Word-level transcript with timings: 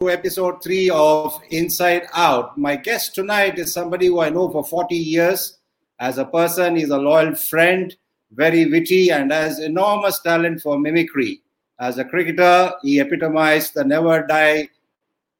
to 0.00 0.10
episode 0.10 0.62
three 0.62 0.88
of 0.90 1.42
Inside 1.50 2.06
Out. 2.14 2.56
My 2.56 2.76
guest 2.76 3.16
tonight 3.16 3.58
is 3.58 3.72
somebody 3.72 4.06
who 4.06 4.20
I 4.20 4.30
know 4.30 4.48
for 4.48 4.62
40 4.62 4.94
years. 4.94 5.58
As 5.98 6.18
a 6.18 6.24
person, 6.24 6.76
he's 6.76 6.90
a 6.90 6.96
loyal 6.96 7.34
friend, 7.34 7.92
very 8.30 8.70
witty, 8.70 9.10
and 9.10 9.32
has 9.32 9.58
enormous 9.58 10.20
talent 10.20 10.60
for 10.60 10.78
mimicry. 10.78 11.42
As 11.80 11.98
a 11.98 12.04
cricketer, 12.04 12.74
he 12.82 13.00
epitomized 13.00 13.74
the 13.74 13.82
never 13.82 14.24
die, 14.24 14.68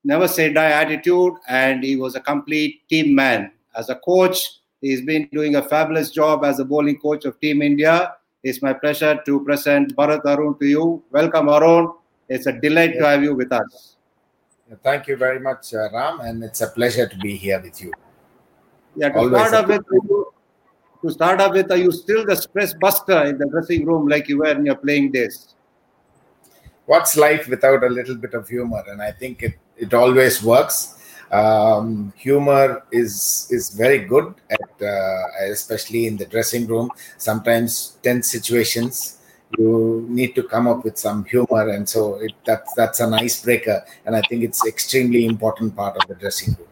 never 0.03 0.27
say 0.27 0.53
die 0.53 0.73
attitude, 0.73 1.35
and 1.49 1.85
he 1.85 1.95
was 1.95 2.17
a 2.17 2.21
complete 2.21 2.81
team 2.89 3.15
man. 3.15 3.53
As 3.77 3.91
a 3.91 3.95
coach, 3.95 4.41
he's 4.81 5.03
been 5.03 5.29
doing 5.33 5.55
a 5.55 5.63
fabulous 5.63 6.11
job 6.11 6.45
as 6.45 6.59
a 6.59 6.65
bowling 6.65 6.99
coach 6.99 7.25
of 7.27 7.39
Team 7.39 7.63
India. 7.63 8.17
It's 8.43 8.61
my 8.61 8.73
pleasure 8.73 9.23
to 9.25 9.45
present 9.45 9.95
Bharat 9.95 10.27
Arun 10.27 10.59
to 10.59 10.67
you. 10.67 11.05
Welcome, 11.13 11.49
Arun. 11.49 11.93
It's 12.29 12.47
a 12.47 12.53
delight 12.53 12.95
to 12.95 13.07
have 13.07 13.23
you 13.23 13.37
with 13.37 13.53
us. 13.53 13.98
Thank 14.83 15.07
you 15.07 15.17
very 15.17 15.41
much, 15.41 15.73
uh, 15.73 15.89
Ram, 15.93 16.21
and 16.21 16.45
it's 16.45 16.61
a 16.61 16.69
pleasure 16.69 17.09
to 17.09 17.17
be 17.17 17.37
here 17.37 17.61
with 17.61 17.81
you. 17.81 17.93
Yeah, 18.97 19.09
to 19.09 19.19
Always 19.19 19.47
start 19.47 19.55
off 19.55 19.69
with, 19.69 19.87
to 21.03 21.11
start 21.11 21.41
off 21.41 21.53
with, 21.53 21.71
are 21.71 21.77
you 21.77 21.91
still 21.91 22.27
the 22.27 22.37
stress 22.37 22.75
buster 22.75 23.25
in 23.25 23.39
the 23.39 23.47
dressing 23.47 23.87
room 23.87 24.09
like 24.09 24.29
you 24.29 24.39
were 24.39 24.51
in 24.51 24.67
your 24.67 24.75
playing 24.77 25.13
days? 25.13 25.55
What's 26.85 27.17
life 27.17 27.49
without 27.49 27.83
a 27.83 27.89
little 27.89 28.17
bit 28.17 28.35
of 28.35 28.49
humor? 28.49 28.83
And 28.89 29.01
I 29.01 29.13
think 29.13 29.43
it, 29.43 29.55
it 29.77 29.95
always 29.95 30.43
works. 30.43 30.97
Um, 31.31 32.13
humor 32.17 32.85
is 32.91 33.47
is 33.51 33.69
very 33.71 33.99
good 33.99 34.35
at 34.51 34.87
uh, 34.87 35.25
especially 35.51 36.07
in 36.07 36.17
the 36.17 36.25
dressing 36.25 36.67
room. 36.67 36.91
Sometimes 37.19 37.99
tense 38.03 38.31
situations 38.31 39.18
you 39.57 40.07
need 40.09 40.35
to 40.35 40.43
come 40.43 40.69
up 40.69 40.85
with 40.85 40.99
some 40.99 41.25
humor 41.25 41.71
and 41.71 41.89
so 41.89 42.17
it, 42.17 42.33
that's 42.45 42.75
that's 42.75 43.01
an 43.01 43.15
icebreaker 43.15 43.83
and 44.05 44.15
i 44.15 44.21
think 44.29 44.43
it's 44.43 44.67
extremely 44.67 45.25
important 45.25 45.75
part 45.75 45.97
of 45.97 46.07
the 46.09 46.15
dressing 46.15 46.55
room. 46.59 46.69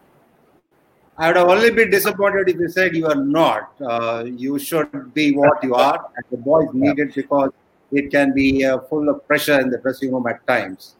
I 1.19 1.27
would 1.27 1.37
have 1.37 1.47
only 1.49 1.71
been 1.71 1.89
disappointed 1.89 2.47
if 2.47 2.57
you 2.57 2.69
said 2.69 2.95
you 2.95 3.07
are 3.07 3.15
not. 3.15 3.71
Uh, 3.81 4.23
you 4.25 4.59
should 4.59 5.15
be 5.15 5.31
what 5.35 5.63
you 5.63 5.73
are 5.73 6.11
and 6.15 6.25
the 6.29 6.37
boys 6.37 6.67
need 6.73 6.99
it 6.99 7.15
because 7.15 7.49
it 7.91 8.11
can 8.11 8.33
be 8.33 8.63
uh, 8.63 8.81
full 8.81 9.09
of 9.09 9.27
pressure 9.27 9.59
in 9.59 9.71
the 9.71 9.79
dressing 9.79 10.13
room 10.13 10.27
at 10.27 10.45
times. 10.45 10.95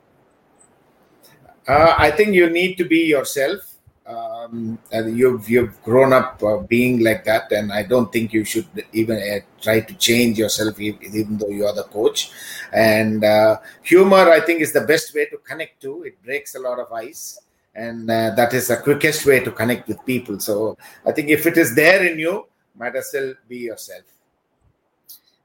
Uh, 1.67 1.94
i 1.98 2.09
think 2.09 2.33
you 2.33 2.50
need 2.50 2.78
to 2.78 2.86
be 2.86 3.00
yourself 3.05 3.77
um, 4.08 4.80
you've 4.91 5.50
you've 5.50 5.81
grown 5.83 6.13
up 6.13 6.41
uh, 6.41 6.58
being 6.58 7.03
like 7.03 7.25
that, 7.25 7.52
and 7.52 7.72
I 7.72 7.83
don't 7.83 8.11
think 8.11 8.31
you 8.31 8.45
should 8.45 8.67
even 8.94 9.17
uh, 9.17 9.39
try 9.61 9.81
to 9.81 9.94
change 9.95 10.38
yourself, 10.38 10.80
even 10.80 11.38
though 11.38 11.49
you 11.49 11.66
are 11.66 11.75
the 11.75 11.83
coach. 11.83 12.31
And 12.72 13.23
uh, 13.23 13.59
humor, 13.83 14.30
I 14.31 14.39
think, 14.39 14.61
is 14.61 14.73
the 14.73 14.81
best 14.81 15.14
way 15.14 15.25
to 15.25 15.38
connect 15.38 15.81
to. 15.81 16.03
It 16.03 16.23
breaks 16.23 16.55
a 16.55 16.59
lot 16.59 16.80
of 16.80 16.91
ice, 16.91 17.39
and 17.75 18.09
uh, 18.09 18.31
that 18.36 18.53
is 18.53 18.69
the 18.69 18.77
quickest 18.77 19.25
way 19.25 19.41
to 19.41 19.52
connect 19.52 19.88
with 19.88 20.03
people. 20.05 20.39
So 20.39 20.77
I 21.05 21.11
think 21.11 21.30
if 21.30 21.45
it 21.45 21.58
is 21.58 21.75
there 21.75 22.05
in 22.05 22.17
you, 22.17 22.47
might 22.77 22.95
as 22.95 23.09
well 23.14 23.33
be 23.49 23.58
yourself. 23.58 24.03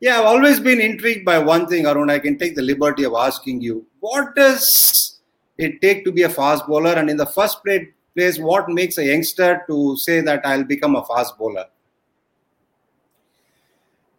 Yeah, 0.00 0.19
I've 0.19 0.26
always 0.26 0.58
been 0.58 0.80
intrigued 0.80 1.24
by 1.24 1.38
one 1.38 1.69
thing, 1.69 1.86
Arun. 1.86 2.10
I 2.10 2.19
can 2.19 2.36
take 2.36 2.56
the 2.56 2.62
liberty 2.62 3.04
of 3.04 3.14
asking 3.14 3.60
you, 3.60 3.86
what 4.00 4.34
does 4.34 5.20
it 5.58 5.80
take 5.80 6.04
to 6.04 6.10
be 6.10 6.22
a 6.22 6.28
fast 6.28 6.66
bowler? 6.66 6.94
And 6.94 7.08
in 7.08 7.16
the 7.16 7.26
first 7.26 7.62
place, 7.62 7.86
place 8.14 8.38
what 8.38 8.68
makes 8.68 8.98
a 8.98 9.05
youngster 9.05 9.62
to 9.66 9.96
say 9.96 10.20
that 10.20 10.44
I'll 10.44 10.64
become 10.64 10.96
a 10.96 11.05
fast 11.05 11.36
bowler? 11.38 11.66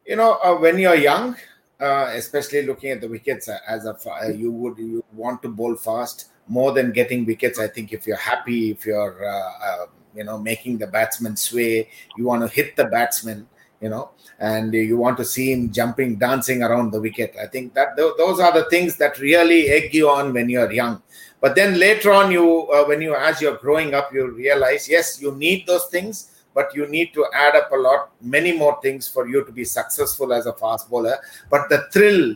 You 0.05 0.17
know, 0.17 0.39
uh, 0.44 0.55
when 0.55 0.77
you're 0.80 0.95
young, 0.95 1.35
uh, 1.80 2.11
especially 2.13 2.66
looking 2.66 2.91
at 2.91 3.02
the 3.02 3.08
wickets 3.08 3.47
uh, 3.47 3.58
as 3.67 3.85
a 3.85 3.95
uh, 4.09 4.27
you 4.27 4.52
would 4.52 4.77
you 4.77 5.03
want 5.13 5.41
to 5.44 5.50
bowl 5.50 5.75
fast 5.75 6.27
more 6.47 6.72
than 6.72 6.91
getting 6.91 7.25
wickets. 7.25 7.59
I 7.59 7.67
think 7.67 7.94
if 7.94 8.05
you're 8.05 8.17
happy, 8.17 8.72
if 8.72 8.85
you're 8.85 9.25
uh, 9.25 9.52
uh, 9.66 9.85
you 10.16 10.23
know 10.23 10.38
making 10.38 10.78
the 10.78 10.88
batsman 10.88 11.35
sway, 11.35 11.89
you 12.17 12.25
want 12.25 12.41
to 12.41 12.47
hit 12.47 12.75
the 12.75 12.85
batsman. 12.85 13.47
You 13.81 13.89
know, 13.89 14.11
and 14.39 14.73
you 14.73 14.95
want 14.95 15.18
to 15.18 15.25
see 15.25 15.51
him 15.51 15.69
jumping, 15.69 16.16
dancing 16.16 16.63
around 16.63 16.91
the 16.91 17.01
wicket. 17.01 17.35
I 17.41 17.47
think 17.47 17.73
that 17.73 17.97
th- 17.97 18.13
those 18.18 18.39
are 18.39 18.53
the 18.53 18.69
things 18.69 18.95
that 18.95 19.19
really 19.19 19.68
egg 19.68 19.94
you 19.94 20.09
on 20.09 20.31
when 20.31 20.47
you're 20.47 20.72
young 20.72 21.01
but 21.44 21.56
then 21.56 21.78
later 21.78 22.12
on 22.14 22.31
you 22.31 22.70
uh, 22.72 22.86
when 22.86 23.02
you 23.02 23.14
as 23.14 23.42
you're 23.42 23.58
growing 23.58 23.94
up 23.94 24.14
you 24.14 24.31
realize 24.31 24.88
yes 24.88 25.22
you 25.22 25.34
need 25.36 25.68
those 25.68 25.88
things 25.88 26.46
but 26.56 26.74
you 26.74 26.88
need 26.88 27.14
to 27.14 27.26
add 27.34 27.56
up 27.56 27.72
a 27.72 27.76
lot 27.76 28.12
many 28.22 28.52
more 28.58 28.80
things 28.81 29.08
for 29.08 29.28
you 29.28 29.44
to 29.44 29.52
be 29.52 29.66
successful 29.66 30.34
as 30.34 30.46
a 30.46 30.54
fast 30.54 30.90
bowler. 30.90 31.18
But 31.50 31.70
the 31.70 31.86
thrill 31.92 32.36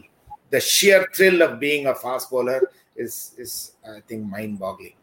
the 0.50 0.59
sheer 0.59 1.07
thrill 1.13 1.41
of 1.41 1.59
being 1.59 1.88
a 1.88 1.95
fast 1.95 2.29
bowler 2.29 2.62
is 2.95 3.34
is 3.38 3.73
i 3.85 4.00
think 4.07 4.25
mind 4.25 4.57
boggling 4.57 4.94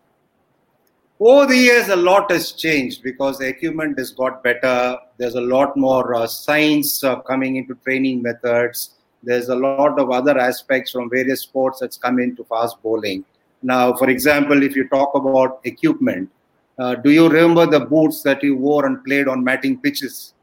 over 1.21 1.47
the 1.47 1.57
years 1.57 1.89
a 1.89 1.97
lot 1.97 2.31
has 2.31 2.53
changed 2.53 3.03
because 3.03 3.39
the 3.39 3.47
equipment 3.47 3.99
has 3.99 4.11
got 4.11 4.43
better. 4.43 4.99
There's 5.17 5.37
a 5.37 5.41
lot 5.41 5.77
more 5.77 6.15
uh, 6.15 6.27
science 6.27 7.05
uh, 7.05 7.21
coming 7.21 7.57
into 7.57 7.77
training 7.77 8.21
methods. 8.21 8.97
There's 9.23 9.49
a 9.49 9.55
lot 9.55 9.99
of 9.99 10.11
other 10.11 10.37
aspects 10.37 10.91
from 10.91 11.09
various 11.09 11.43
sports 11.43 11.79
that's 11.81 11.97
come 11.97 12.19
into 12.19 12.45
fast 12.45 12.83
bowling 12.83 13.25
now, 13.65 13.95
for 13.95 14.11
example, 14.11 14.63
if 14.63 14.77
you 14.77 14.87
talk 14.89 15.15
about 15.15 15.61
equipment, 15.65 16.31
uh, 16.79 16.97
do 16.97 17.11
you 17.11 17.29
remember 17.29 17.65
the 17.65 17.81
boots 17.81 18.23
that 18.23 18.43
you 18.43 18.57
wore 18.57 18.85
and 18.85 19.03
played 19.05 19.27
on 19.27 19.43
matting 19.43 19.81
pitches? 19.81 20.35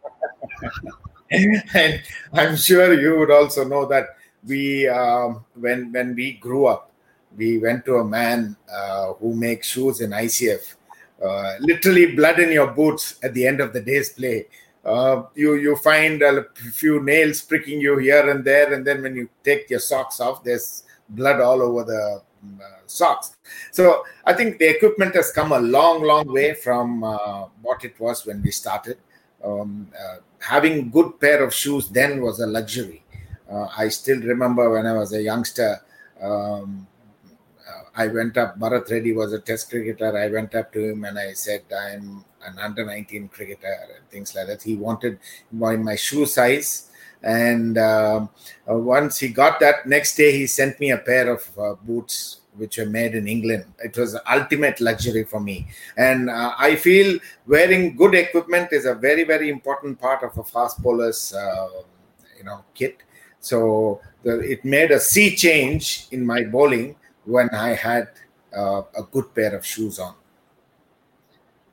and 1.29 2.01
I'm 2.33 2.55
sure 2.55 2.99
you 2.99 3.19
would 3.19 3.29
also 3.29 3.63
know 3.63 3.85
that 3.85 4.07
we, 4.45 4.87
um, 4.87 5.45
when 5.53 5.91
when 5.91 6.15
we 6.15 6.33
grew 6.33 6.65
up, 6.65 6.91
we 7.37 7.59
went 7.59 7.85
to 7.85 7.97
a 7.97 8.03
man 8.03 8.57
uh, 8.73 9.13
who 9.13 9.35
makes 9.35 9.67
shoes 9.67 10.01
in 10.01 10.09
ICF. 10.09 10.73
Uh, 11.23 11.53
literally, 11.59 12.15
blood 12.15 12.39
in 12.39 12.51
your 12.51 12.71
boots 12.71 13.19
at 13.21 13.35
the 13.35 13.45
end 13.45 13.61
of 13.61 13.71
the 13.71 13.81
day's 13.81 14.09
play. 14.09 14.47
Uh, 14.83 15.23
you 15.35 15.53
you 15.53 15.75
find 15.75 16.23
a 16.23 16.47
few 16.73 17.03
nails 17.03 17.41
pricking 17.41 17.79
you 17.79 17.99
here 17.99 18.27
and 18.31 18.43
there, 18.43 18.73
and 18.73 18.83
then 18.83 19.03
when 19.03 19.15
you 19.15 19.29
take 19.43 19.69
your 19.69 19.79
socks 19.79 20.19
off, 20.19 20.43
there's 20.43 20.85
blood 21.07 21.39
all 21.39 21.61
over 21.61 21.83
the 21.83 22.23
uh, 22.59 22.81
socks. 22.87 23.35
So 23.71 24.03
I 24.25 24.33
think 24.33 24.57
the 24.57 24.69
equipment 24.69 25.15
has 25.15 25.31
come 25.31 25.51
a 25.51 25.59
long, 25.59 26.03
long 26.03 26.31
way 26.31 26.53
from 26.53 27.03
uh, 27.03 27.45
what 27.61 27.83
it 27.85 27.99
was 27.99 28.25
when 28.25 28.41
we 28.41 28.51
started. 28.51 28.97
Um, 29.43 29.89
uh, 29.99 30.17
having 30.39 30.89
good 30.89 31.19
pair 31.19 31.43
of 31.43 31.53
shoes 31.53 31.89
then 31.89 32.21
was 32.21 32.39
a 32.39 32.47
luxury. 32.47 33.03
I 33.77 33.89
still 33.89 34.21
remember 34.21 34.69
when 34.69 34.87
I 34.87 34.93
was 34.93 35.11
a 35.11 35.21
youngster. 35.21 35.81
Um, 36.21 36.87
I 37.95 38.07
went 38.07 38.37
up. 38.37 38.57
Bharat 38.57 38.89
Reddy 38.89 39.13
was 39.13 39.33
a 39.33 39.39
Test 39.39 39.69
cricketer. 39.69 40.17
I 40.17 40.27
went 40.27 40.55
up 40.55 40.71
to 40.73 40.91
him 40.91 41.03
and 41.03 41.19
I 41.19 41.33
said, 41.33 41.63
"I'm 41.77 42.23
an 42.45 42.57
under 42.59 42.85
19 42.85 43.27
cricketer," 43.27 43.77
and 43.95 44.09
things 44.09 44.33
like 44.35 44.47
that. 44.47 44.61
He 44.61 44.75
wanted 44.75 45.19
my, 45.51 45.75
my 45.75 45.95
shoe 45.95 46.25
size 46.25 46.90
and 47.23 47.77
uh, 47.77 48.27
uh, 48.69 48.75
once 48.75 49.19
he 49.19 49.29
got 49.29 49.59
that, 49.59 49.87
next 49.87 50.15
day 50.15 50.31
he 50.37 50.47
sent 50.47 50.79
me 50.79 50.91
a 50.91 50.97
pair 50.97 51.31
of 51.31 51.59
uh, 51.59 51.73
boots 51.83 52.41
which 52.55 52.77
were 52.77 52.85
made 52.85 53.15
in 53.15 53.27
England. 53.27 53.65
It 53.79 53.97
was 53.97 54.17
ultimate 54.29 54.81
luxury 54.81 55.23
for 55.23 55.39
me, 55.39 55.67
and 55.97 56.29
uh, 56.29 56.53
I 56.57 56.75
feel 56.75 57.19
wearing 57.47 57.95
good 57.95 58.15
equipment 58.15 58.69
is 58.71 58.85
a 58.85 58.93
very 58.93 59.23
very 59.23 59.49
important 59.49 59.99
part 59.99 60.23
of 60.23 60.37
a 60.37 60.43
fast 60.43 60.81
bowler's 60.81 61.33
uh, 61.33 61.69
you 62.37 62.43
know 62.43 62.63
kit. 62.73 63.03
So 63.39 64.01
the, 64.23 64.39
it 64.39 64.63
made 64.65 64.91
a 64.91 64.99
sea 64.99 65.35
change 65.35 66.07
in 66.11 66.25
my 66.25 66.43
bowling 66.43 66.95
when 67.25 67.49
I 67.49 67.69
had 67.69 68.09
uh, 68.55 68.83
a 68.97 69.03
good 69.03 69.33
pair 69.33 69.55
of 69.55 69.65
shoes 69.65 69.97
on. 69.99 70.15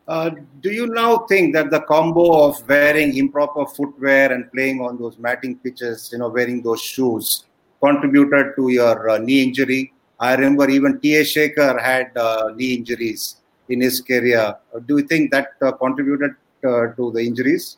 Uh, 0.09 0.31
do 0.63 0.71
you 0.71 0.87
now 0.87 1.19
think 1.27 1.53
that 1.53 1.71
the 1.71 1.81
combo 1.83 2.49
of 2.49 2.67
wearing 2.67 3.15
improper 3.19 3.67
footwear 3.67 4.33
and 4.33 4.51
playing 4.53 4.81
on 4.81 4.97
those 4.99 5.19
matting 5.19 5.57
pitches, 5.59 6.09
you 6.11 6.19
know, 6.19 6.31
wearing 6.31 6.63
those 6.63 6.81
shoes, 6.81 7.45
contributed 7.83 8.57
to 8.57 8.71
your 8.71 9.11
uh, 9.11 9.19
knee 9.19 9.43
injury? 9.43 9.93
I 10.19 10.35
remember 10.35 10.71
even 10.71 10.99
T.A. 10.99 11.25
Sekhar 11.25 11.81
had 11.81 12.17
uh, 12.17 12.53
knee 12.57 12.75
injuries 12.77 13.37
in 13.69 13.83
his 13.83 14.01
career. 14.01 14.57
Uh, 14.75 14.79
do 14.79 14.97
you 14.97 15.07
think 15.07 15.31
that 15.31 15.49
uh, 15.61 15.73
contributed 15.73 16.35
to 16.63 17.13
the 17.15 17.21
injuries? 17.21 17.77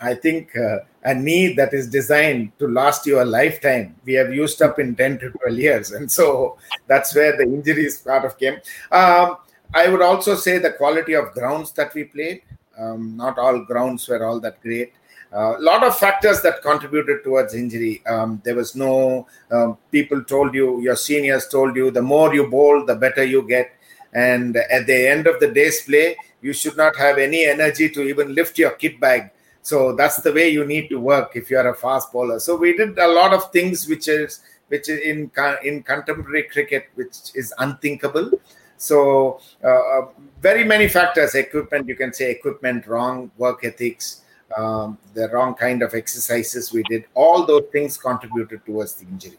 I 0.00 0.14
think 0.14 0.54
a 0.54 1.14
knee 1.14 1.52
that 1.52 1.74
is 1.74 1.90
designed 1.90 2.58
to 2.58 2.66
last 2.68 3.06
you 3.06 3.20
a 3.20 3.24
lifetime, 3.24 3.96
we 4.06 4.14
have 4.14 4.32
used 4.32 4.62
up 4.62 4.78
in 4.78 4.96
10 4.96 5.18
to 5.18 5.30
12 5.30 5.58
years. 5.58 5.90
And 5.90 6.10
so 6.10 6.56
that's 6.86 7.14
where 7.14 7.36
the 7.36 7.42
injuries 7.42 7.98
part 7.98 8.24
of 8.24 8.38
came. 8.38 8.60
Um, 8.90 9.36
I 9.74 9.88
would 9.88 10.02
also 10.02 10.34
say 10.34 10.58
the 10.58 10.72
quality 10.72 11.14
of 11.14 11.32
grounds 11.32 11.72
that 11.72 11.94
we 11.94 12.04
played. 12.04 12.42
Um, 12.78 13.16
not 13.16 13.38
all 13.38 13.64
grounds 13.64 14.08
were 14.08 14.24
all 14.24 14.40
that 14.40 14.60
great. 14.62 14.92
A 15.32 15.38
uh, 15.38 15.56
lot 15.60 15.84
of 15.84 15.98
factors 15.98 16.40
that 16.40 16.62
contributed 16.62 17.22
towards 17.22 17.52
injury. 17.54 18.02
Um, 18.06 18.40
there 18.44 18.54
was 18.54 18.74
no 18.74 19.26
um, 19.50 19.76
people 19.92 20.24
told 20.24 20.54
you, 20.54 20.80
your 20.80 20.96
seniors 20.96 21.48
told 21.48 21.76
you, 21.76 21.90
the 21.90 22.00
more 22.00 22.34
you 22.34 22.48
bowl, 22.48 22.86
the 22.86 22.94
better 22.94 23.24
you 23.24 23.46
get. 23.46 23.72
And 24.14 24.56
at 24.56 24.86
the 24.86 25.08
end 25.08 25.26
of 25.26 25.38
the 25.38 25.48
day's 25.48 25.82
play, 25.82 26.16
you 26.40 26.54
should 26.54 26.78
not 26.78 26.96
have 26.96 27.18
any 27.18 27.44
energy 27.44 27.90
to 27.90 28.02
even 28.02 28.34
lift 28.34 28.58
your 28.58 28.70
kit 28.70 28.98
bag. 28.98 29.30
So 29.60 29.94
that's 29.94 30.16
the 30.22 30.32
way 30.32 30.48
you 30.48 30.64
need 30.64 30.88
to 30.88 30.98
work 30.98 31.32
if 31.34 31.50
you 31.50 31.58
are 31.58 31.68
a 31.68 31.74
fast 31.74 32.10
bowler. 32.10 32.38
So 32.38 32.56
we 32.56 32.74
did 32.74 32.98
a 32.98 33.08
lot 33.08 33.34
of 33.34 33.52
things 33.52 33.86
which 33.86 34.08
is 34.08 34.40
which 34.68 34.88
is 34.88 35.00
in 35.00 35.30
in 35.62 35.82
contemporary 35.82 36.44
cricket 36.44 36.86
which 36.94 37.32
is 37.34 37.52
unthinkable 37.58 38.30
So, 38.78 39.40
uh, 39.62 39.68
uh, 39.68 40.08
very 40.40 40.62
many 40.62 40.86
factors 40.86 41.34
equipment, 41.34 41.88
you 41.88 41.96
can 41.96 42.12
say 42.12 42.30
equipment, 42.30 42.86
wrong 42.86 43.30
work 43.36 43.64
ethics, 43.64 44.22
um, 44.56 44.96
the 45.14 45.28
wrong 45.30 45.54
kind 45.54 45.82
of 45.82 45.94
exercises 45.94 46.72
we 46.72 46.84
did, 46.84 47.04
all 47.14 47.44
those 47.44 47.64
things 47.72 47.98
contributed 47.98 48.64
towards 48.64 48.94
the 48.94 49.06
injury. 49.06 49.38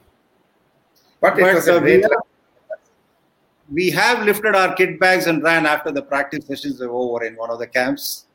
But, 1.22 1.36
but 1.36 1.40
it 1.40 1.56
was 1.56 1.68
a 1.70 1.78
uh, 1.78 1.80
great. 1.80 2.06
We 3.72 3.92
have 3.92 4.26
lifted 4.26 4.56
our 4.56 4.76
kit 4.76 5.00
bags 5.00 5.28
and 5.28 5.42
ran 5.42 5.66
after 5.66 5.92
the 5.92 6.02
practice 6.02 6.46
sessions 6.46 6.82
were 6.82 6.90
over 6.90 7.24
in 7.24 7.36
one 7.36 7.50
of 7.50 7.60
the 7.60 7.68
camps. 7.68 8.26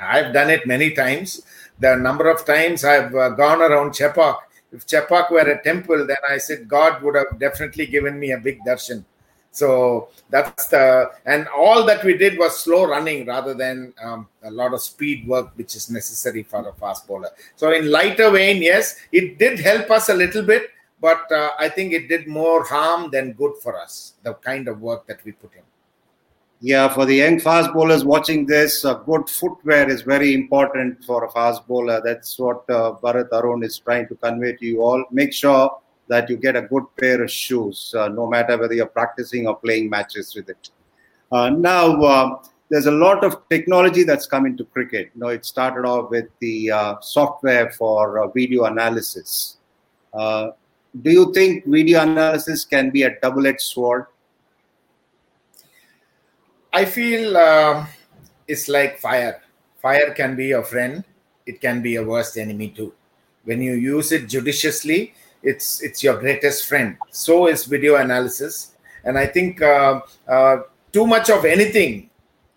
I've 0.00 0.32
done 0.32 0.48
it 0.48 0.66
many 0.66 0.92
times. 0.92 1.42
The 1.80 1.96
number 1.96 2.30
of 2.30 2.46
times 2.46 2.84
I've 2.84 3.14
uh, 3.14 3.30
gone 3.30 3.60
around 3.60 3.90
Chepauk. 3.90 4.38
If 4.72 4.86
Chepauk 4.86 5.30
were 5.30 5.40
a 5.40 5.62
temple, 5.62 6.06
then 6.06 6.16
I 6.28 6.38
said 6.38 6.66
God 6.66 7.02
would 7.02 7.14
have 7.14 7.38
definitely 7.38 7.86
given 7.86 8.18
me 8.18 8.32
a 8.32 8.38
big 8.38 8.60
darshan. 8.66 9.04
So 9.54 10.08
that's 10.30 10.66
the 10.66 11.12
and 11.26 11.46
all 11.46 11.86
that 11.86 12.02
we 12.02 12.18
did 12.18 12.36
was 12.36 12.58
slow 12.58 12.86
running 12.86 13.24
rather 13.24 13.54
than 13.54 13.94
um, 14.02 14.26
a 14.42 14.50
lot 14.50 14.74
of 14.74 14.80
speed 14.82 15.28
work, 15.28 15.52
which 15.54 15.76
is 15.76 15.88
necessary 15.88 16.42
for 16.42 16.68
a 16.68 16.72
fast 16.72 17.06
bowler. 17.06 17.30
So 17.54 17.72
in 17.72 17.88
lighter 17.88 18.30
vein, 18.30 18.60
yes, 18.60 18.96
it 19.12 19.38
did 19.38 19.60
help 19.60 19.92
us 19.92 20.08
a 20.08 20.14
little 20.14 20.42
bit, 20.42 20.70
but 21.00 21.30
uh, 21.30 21.50
I 21.56 21.68
think 21.68 21.92
it 21.92 22.08
did 22.08 22.26
more 22.26 22.64
harm 22.64 23.12
than 23.12 23.34
good 23.34 23.52
for 23.62 23.80
us. 23.80 24.14
The 24.24 24.34
kind 24.34 24.66
of 24.66 24.80
work 24.80 25.06
that 25.06 25.24
we 25.24 25.30
put 25.30 25.54
in. 25.54 25.62
Yeah, 26.60 26.88
for 26.88 27.06
the 27.06 27.14
young 27.14 27.38
fast 27.38 27.72
bowlers 27.72 28.04
watching 28.04 28.46
this, 28.46 28.84
uh, 28.84 28.94
good 28.94 29.28
footwear 29.28 29.88
is 29.88 30.02
very 30.02 30.34
important 30.34 31.04
for 31.04 31.26
a 31.26 31.30
fast 31.30 31.64
bowler. 31.68 32.00
That's 32.04 32.36
what 32.40 32.68
uh, 32.68 32.96
Bharat 33.00 33.28
Arun 33.32 33.62
is 33.62 33.78
trying 33.78 34.08
to 34.08 34.16
convey 34.16 34.56
to 34.56 34.66
you 34.66 34.82
all. 34.82 35.04
Make 35.12 35.32
sure 35.32 35.78
that 36.08 36.28
you 36.28 36.36
get 36.36 36.56
a 36.56 36.62
good 36.62 36.84
pair 36.98 37.22
of 37.22 37.30
shoes, 37.30 37.94
uh, 37.96 38.08
no 38.08 38.26
matter 38.26 38.58
whether 38.58 38.74
you're 38.74 38.86
practicing 38.86 39.46
or 39.46 39.56
playing 39.56 39.88
matches 39.88 40.34
with 40.34 40.48
it. 40.48 40.70
Uh, 41.32 41.50
now, 41.50 42.02
uh, 42.02 42.42
there's 42.70 42.86
a 42.86 42.90
lot 42.90 43.24
of 43.24 43.48
technology 43.48 44.02
that's 44.02 44.26
come 44.26 44.46
into 44.46 44.64
cricket. 44.64 45.10
You 45.14 45.20
know, 45.20 45.28
it 45.28 45.44
started 45.44 45.86
off 45.86 46.10
with 46.10 46.26
the 46.40 46.70
uh, 46.70 47.00
software 47.00 47.70
for 47.72 48.22
uh, 48.22 48.28
video 48.28 48.64
analysis. 48.64 49.58
Uh, 50.12 50.50
do 51.02 51.10
you 51.10 51.32
think 51.32 51.66
video 51.66 52.02
analysis 52.02 52.64
can 52.64 52.90
be 52.90 53.02
a 53.02 53.18
double-edged 53.20 53.60
sword? 53.60 54.06
I 56.72 56.84
feel 56.84 57.36
um, 57.36 57.86
it's 58.46 58.68
like 58.68 58.98
fire. 58.98 59.42
Fire 59.80 60.12
can 60.12 60.36
be 60.36 60.46
your 60.46 60.62
friend. 60.62 61.04
It 61.46 61.60
can 61.60 61.82
be 61.82 61.96
a 61.96 62.02
worst 62.02 62.36
enemy 62.38 62.68
too. 62.68 62.92
When 63.44 63.60
you 63.60 63.74
use 63.74 64.12
it 64.12 64.28
judiciously, 64.28 65.14
it's 65.44 65.82
it's 65.82 66.02
your 66.02 66.18
greatest 66.18 66.66
friend. 66.66 66.96
So 67.10 67.46
is 67.48 67.64
video 67.64 67.96
analysis, 67.96 68.74
and 69.04 69.18
I 69.18 69.26
think 69.26 69.62
uh, 69.62 70.00
uh, 70.26 70.56
too 70.92 71.06
much 71.06 71.30
of 71.30 71.44
anything 71.44 72.10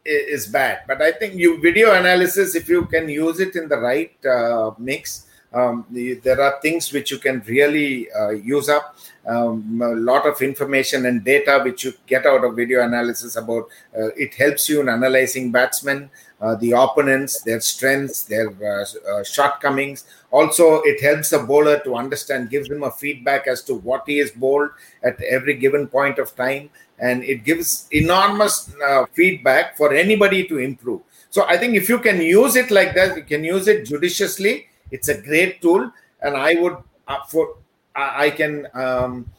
is 0.05 0.47
bad. 0.47 0.81
But 0.87 1.01
I 1.01 1.11
think 1.11 1.35
you 1.35 1.61
video 1.61 1.93
analysis, 1.93 2.55
if 2.55 2.69
you 2.69 2.85
can 2.85 3.09
use 3.09 3.39
it 3.39 3.55
in 3.55 3.67
the 3.67 3.77
right 3.77 4.15
uh, 4.25 4.71
mix, 4.79 5.27
um, 5.57 5.85
there 6.23 6.41
are 6.41 6.59
things 6.61 6.91
which 6.93 7.11
you 7.11 7.17
can 7.17 7.41
really 7.47 8.11
uh, 8.11 8.29
use 8.29 8.69
up. 8.69 8.95
Um, 9.25 9.81
a 9.81 9.95
lot 10.11 10.25
of 10.25 10.41
information 10.41 11.05
and 11.05 11.23
data 11.23 11.59
which 11.63 11.83
you 11.83 11.93
get 12.05 12.25
out 12.25 12.45
of 12.45 12.55
video 12.55 12.83
analysis 12.83 13.35
about 13.35 13.63
uh, 13.97 14.07
it 14.15 14.33
helps 14.35 14.69
you 14.69 14.79
in 14.81 14.87
analyzing 14.87 15.51
batsmen 15.51 16.09
uh, 16.39 16.55
the 16.55 16.71
opponents, 16.71 17.41
their 17.41 17.59
strengths, 17.59 18.23
their 18.23 18.49
uh, 18.63 18.85
uh, 19.11 19.23
shortcomings. 19.23 20.05
Also, 20.31 20.81
it 20.83 21.01
helps 21.01 21.31
the 21.31 21.39
bowler 21.39 21.79
to 21.79 21.95
understand, 21.95 22.49
gives 22.49 22.69
him 22.69 22.83
a 22.83 22.91
feedback 22.91 23.47
as 23.47 23.63
to 23.63 23.73
what 23.73 24.03
he 24.05 24.19
is 24.19 24.31
bowled 24.31 24.69
at 25.03 25.19
every 25.23 25.55
given 25.55 25.87
point 25.87 26.19
of 26.19 26.35
time, 26.35 26.69
and 26.99 27.23
it 27.23 27.43
gives 27.43 27.87
enormous 27.91 28.71
uh, 28.85 29.05
feedback 29.13 29.75
for 29.77 29.93
anybody 29.93 30.47
to 30.47 30.59
improve. 30.59 31.01
So, 31.29 31.45
I 31.47 31.57
think 31.57 31.75
if 31.75 31.89
you 31.89 31.99
can 31.99 32.21
use 32.21 32.55
it 32.55 32.71
like 32.71 32.93
that, 32.95 33.17
you 33.17 33.23
can 33.23 33.43
use 33.43 33.67
it 33.67 33.85
judiciously. 33.85 34.67
It's 34.91 35.07
a 35.07 35.21
great 35.21 35.61
tool, 35.61 35.91
and 36.21 36.35
I 36.35 36.55
would 36.55 36.77
uh, 37.07 37.23
for 37.27 37.57
I 37.95 38.29
can. 38.29 38.67
Um, 38.73 39.29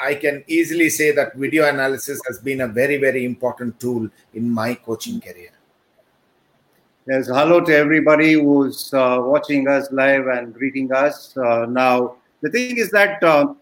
I 0.00 0.14
can 0.14 0.44
easily 0.46 0.90
say 0.90 1.10
that 1.10 1.34
video 1.34 1.68
analysis 1.68 2.20
has 2.28 2.38
been 2.38 2.60
a 2.60 2.68
very, 2.68 2.98
very 2.98 3.24
important 3.24 3.80
tool 3.80 4.08
in 4.32 4.48
my 4.48 4.74
coaching 4.74 5.20
career. 5.20 5.50
Yes, 7.08 7.26
hello 7.26 7.60
to 7.60 7.74
everybody 7.74 8.34
who's 8.34 8.92
uh, 8.94 9.18
watching 9.20 9.66
us 9.66 9.90
live 9.90 10.26
and 10.26 10.54
reading 10.56 10.92
us. 10.92 11.36
Uh, 11.36 11.66
now, 11.66 12.16
the 12.42 12.50
thing 12.50 12.76
is 12.76 12.90
that 12.90 13.22
uh, 13.24 13.54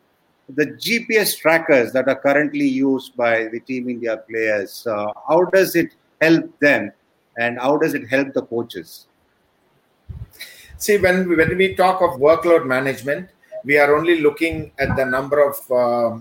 the 0.51 0.67
GPS 0.67 1.39
trackers 1.39 1.93
that 1.93 2.09
are 2.09 2.17
currently 2.17 2.67
used 2.67 3.17
by 3.17 3.47
the 3.49 3.61
Team 3.61 3.89
India 3.89 4.19
players, 4.29 4.87
uh, 4.87 5.07
how 5.29 5.45
does 5.45 5.75
it 5.75 5.95
help 6.21 6.59
them 6.59 6.93
and 7.39 7.59
how 7.59 7.77
does 7.77 7.95
it 7.95 8.07
help 8.09 8.35
the 8.35 8.43
coaches? 8.43 9.07
See, 10.79 10.99
when, 10.99 11.29
when 11.29 11.57
we 11.57 11.75
talk 11.75 12.03
of 12.03 12.21
workload 12.21 12.67
management, 12.67 13.31
we 13.65 13.79
are 13.79 13.97
only 13.97 14.21
looking 14.21 14.73
at 14.79 14.95
the 14.97 15.05
number 15.05 15.41
of 15.41 15.57
uh, 15.71 16.21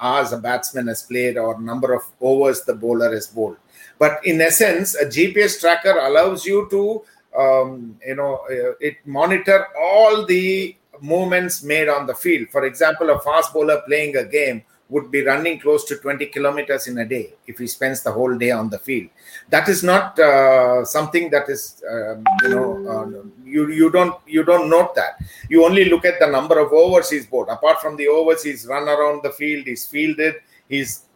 hours 0.00 0.32
a 0.32 0.38
batsman 0.38 0.88
has 0.88 1.02
played 1.02 1.38
or 1.38 1.60
number 1.60 1.94
of 1.94 2.02
overs 2.20 2.62
the 2.62 2.74
bowler 2.74 3.12
has 3.12 3.26
bowled. 3.28 3.56
But 3.98 4.20
in 4.24 4.40
essence, 4.40 4.94
a 4.94 5.06
GPS 5.06 5.60
tracker 5.60 5.98
allows 5.98 6.44
you 6.44 6.68
to, 6.70 7.02
um, 7.38 7.98
you 8.06 8.16
know, 8.16 8.40
uh, 8.50 8.74
it 8.80 8.96
monitor 9.06 9.68
all 9.78 10.26
the 10.26 10.76
movements 11.00 11.62
made 11.62 11.88
on 11.88 12.06
the 12.06 12.14
field. 12.14 12.48
For 12.50 12.64
example, 12.64 13.10
a 13.10 13.20
fast 13.20 13.52
bowler 13.52 13.82
playing 13.86 14.16
a 14.16 14.24
game 14.24 14.64
would 14.88 15.10
be 15.10 15.22
running 15.22 15.58
close 15.58 15.84
to 15.84 15.96
20 15.96 16.26
kilometers 16.26 16.86
in 16.86 16.98
a 16.98 17.04
day 17.04 17.34
if 17.46 17.58
he 17.58 17.66
spends 17.66 18.02
the 18.02 18.12
whole 18.12 18.36
day 18.38 18.52
on 18.52 18.70
the 18.70 18.78
field. 18.78 19.08
That 19.48 19.68
is 19.68 19.82
not 19.82 20.18
uh, 20.18 20.84
something 20.84 21.28
that 21.30 21.48
is, 21.48 21.82
um, 21.90 22.24
you 22.42 22.48
know, 22.50 22.88
uh, 22.88 23.22
you 23.44 23.70
you 23.70 23.90
don't 23.90 24.14
you 24.26 24.44
don't 24.44 24.70
note 24.70 24.94
that. 24.94 25.20
You 25.48 25.64
only 25.64 25.86
look 25.86 26.04
at 26.04 26.20
the 26.20 26.28
number 26.28 26.58
of 26.58 26.72
overs 26.72 27.10
he's 27.10 27.26
bowled. 27.26 27.48
Apart 27.48 27.80
from 27.80 27.96
the 27.96 28.06
overs, 28.06 28.44
he's 28.44 28.66
run 28.66 28.88
around 28.88 29.22
the 29.24 29.30
field, 29.30 29.66
he's 29.66 29.86
fielded, 29.86 30.36
he's 30.68 31.06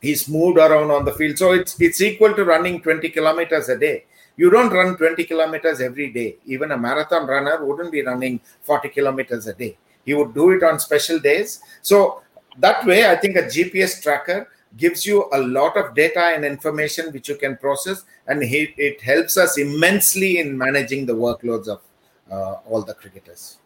he's 0.00 0.28
moved 0.28 0.58
around 0.58 0.90
on 0.90 1.04
the 1.04 1.12
field. 1.12 1.38
So 1.38 1.52
it's 1.52 1.80
it's 1.80 2.00
equal 2.00 2.34
to 2.34 2.44
running 2.44 2.80
20 2.82 3.08
kilometers 3.10 3.68
a 3.68 3.78
day. 3.78 4.06
You 4.36 4.50
don't 4.50 4.72
run 4.72 4.96
20 4.96 5.24
kilometers 5.24 5.80
every 5.80 6.10
day. 6.10 6.36
Even 6.46 6.72
a 6.72 6.78
marathon 6.78 7.26
runner 7.26 7.64
wouldn't 7.64 7.92
be 7.92 8.02
running 8.02 8.40
40 8.62 8.88
kilometers 8.88 9.46
a 9.46 9.52
day. 9.52 9.76
He 10.04 10.14
would 10.14 10.34
do 10.34 10.50
it 10.52 10.62
on 10.62 10.80
special 10.80 11.18
days. 11.18 11.60
So 11.82 12.22
that 12.58 12.84
way, 12.84 13.08
I 13.08 13.16
think 13.16 13.36
a 13.36 13.42
GPS 13.42 14.02
tracker 14.02 14.48
gives 14.76 15.04
you 15.04 15.28
a 15.32 15.38
lot 15.38 15.76
of 15.76 15.94
data 15.94 16.20
and 16.20 16.44
information 16.44 17.12
which 17.12 17.28
you 17.28 17.36
can 17.36 17.56
process, 17.56 18.04
and 18.26 18.42
it 18.42 19.00
helps 19.00 19.36
us 19.36 19.58
immensely 19.58 20.38
in 20.38 20.56
managing 20.56 21.06
the 21.06 21.12
workloads 21.12 21.68
of 21.68 21.80
uh, 22.30 22.56
all 22.68 22.82
the 22.82 22.94
cricketers. 22.94 23.58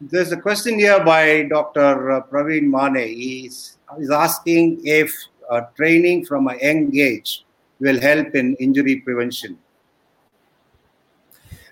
There's 0.00 0.32
a 0.32 0.36
question 0.36 0.78
here 0.78 1.02
by 1.04 1.44
Dr. 1.44 2.24
Praveen 2.30 2.68
Mane. 2.68 3.08
He's, 3.08 3.78
he's 3.96 4.10
asking 4.10 4.80
if 4.84 5.12
uh, 5.48 5.62
training 5.76 6.26
from 6.26 6.48
a 6.48 6.56
young 6.56 6.94
age 6.96 7.44
will 7.78 8.00
help 8.00 8.34
in 8.34 8.54
injury 8.56 8.96
prevention. 8.96 9.58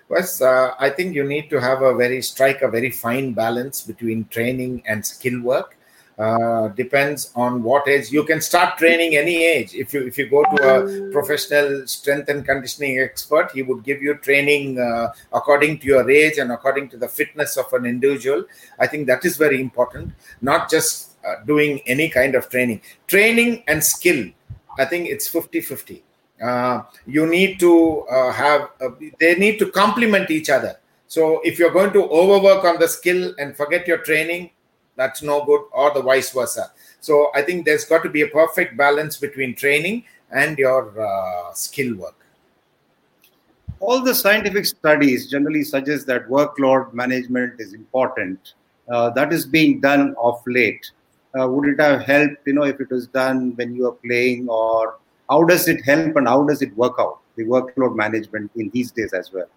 Yes, 0.09 0.41
uh, 0.41 0.73
I 0.77 0.89
think 0.89 1.15
you 1.15 1.23
need 1.23 1.49
to 1.51 1.61
have 1.61 1.81
a 1.81 1.95
very 1.95 2.21
strike 2.21 2.61
a 2.61 2.67
very 2.67 2.91
fine 2.91 3.31
balance 3.33 3.81
between 3.81 4.25
training 4.25 4.83
and 4.85 5.05
skill 5.05 5.41
work 5.41 5.77
uh, 6.17 6.67
depends 6.69 7.31
on 7.35 7.63
what 7.63 7.87
age. 7.87 8.11
You 8.11 8.23
can 8.23 8.41
start 8.41 8.77
training 8.77 9.15
any 9.15 9.43
age. 9.45 9.73
If 9.73 9.93
you 9.93 10.05
if 10.05 10.17
you 10.17 10.29
go 10.29 10.43
to 10.43 10.57
a 10.73 11.11
professional 11.11 11.87
strength 11.87 12.29
and 12.29 12.45
conditioning 12.45 12.99
expert 12.99 13.51
he 13.53 13.63
would 13.63 13.83
give 13.83 14.01
you 14.01 14.15
training 14.15 14.79
uh, 14.79 15.13
according 15.33 15.79
to 15.79 15.87
your 15.87 16.09
age 16.09 16.37
and 16.37 16.51
according 16.51 16.89
to 16.89 16.97
the 16.97 17.07
fitness 17.07 17.57
of 17.57 17.71
an 17.73 17.85
individual. 17.85 18.45
I 18.79 18.87
think 18.87 19.07
that 19.07 19.25
is 19.25 19.37
very 19.37 19.59
important. 19.59 20.13
Not 20.41 20.69
just 20.69 21.17
uh, 21.25 21.43
doing 21.45 21.81
any 21.85 22.09
kind 22.09 22.35
of 22.35 22.49
training. 22.49 22.81
Training 23.07 23.63
and 23.67 23.83
skill 23.83 24.29
i 24.79 24.85
think 24.85 25.09
it's 25.09 25.27
50 25.27 25.59
50 25.59 26.01
uh, 26.41 26.83
you 27.05 27.27
need 27.27 27.59
to 27.59 28.01
uh, 28.09 28.31
have 28.31 28.69
they 29.19 29.35
need 29.35 29.59
to 29.59 29.69
complement 29.71 30.31
each 30.31 30.49
other. 30.49 30.77
So 31.07 31.41
if 31.43 31.59
you're 31.59 31.71
going 31.71 31.93
to 31.93 32.03
overwork 32.09 32.63
on 32.65 32.79
the 32.79 32.87
skill 32.87 33.35
and 33.37 33.55
forget 33.55 33.87
your 33.87 33.99
training 33.99 34.49
that's 35.01 35.21
no 35.23 35.43
good, 35.49 35.63
or 35.81 35.87
the 35.97 36.03
vice 36.11 36.31
versa. 36.31 36.71
So 37.07 37.31
I 37.33 37.41
think 37.41 37.65
there's 37.65 37.85
got 37.85 38.03
to 38.03 38.09
be 38.17 38.21
a 38.21 38.27
perfect 38.27 38.77
balance 38.77 39.17
between 39.17 39.55
training 39.55 40.03
and 40.31 40.57
your 40.57 40.81
uh, 41.01 41.53
skill 41.53 41.95
work. 41.95 42.19
All 43.79 43.99
the 44.09 44.13
scientific 44.13 44.65
studies 44.67 45.29
generally 45.35 45.63
suggest 45.63 46.05
that 46.07 46.27
workload 46.29 46.93
management 46.93 47.59
is 47.59 47.73
important. 47.73 48.53
Uh, 48.87 49.09
that 49.11 49.33
is 49.33 49.45
being 49.45 49.79
done 49.79 50.15
of 50.21 50.39
late. 50.45 50.91
Uh, 51.37 51.47
would 51.47 51.67
it 51.73 51.79
have 51.79 52.01
helped, 52.03 52.45
you 52.45 52.53
know, 52.53 52.67
if 52.73 52.79
it 52.79 52.91
was 52.91 53.07
done 53.07 53.55
when 53.55 53.73
you 53.73 53.87
are 53.87 53.97
playing, 54.07 54.47
or 54.49 54.99
how 55.29 55.43
does 55.43 55.67
it 55.67 55.81
help 55.83 56.15
and 56.17 56.27
how 56.27 56.43
does 56.43 56.61
it 56.61 56.75
work 56.77 56.95
out 56.99 57.19
the 57.37 57.45
workload 57.45 57.95
management 57.95 58.51
in 58.55 58.69
these 58.69 58.91
days 58.91 59.13
as 59.13 59.31
well? 59.33 59.49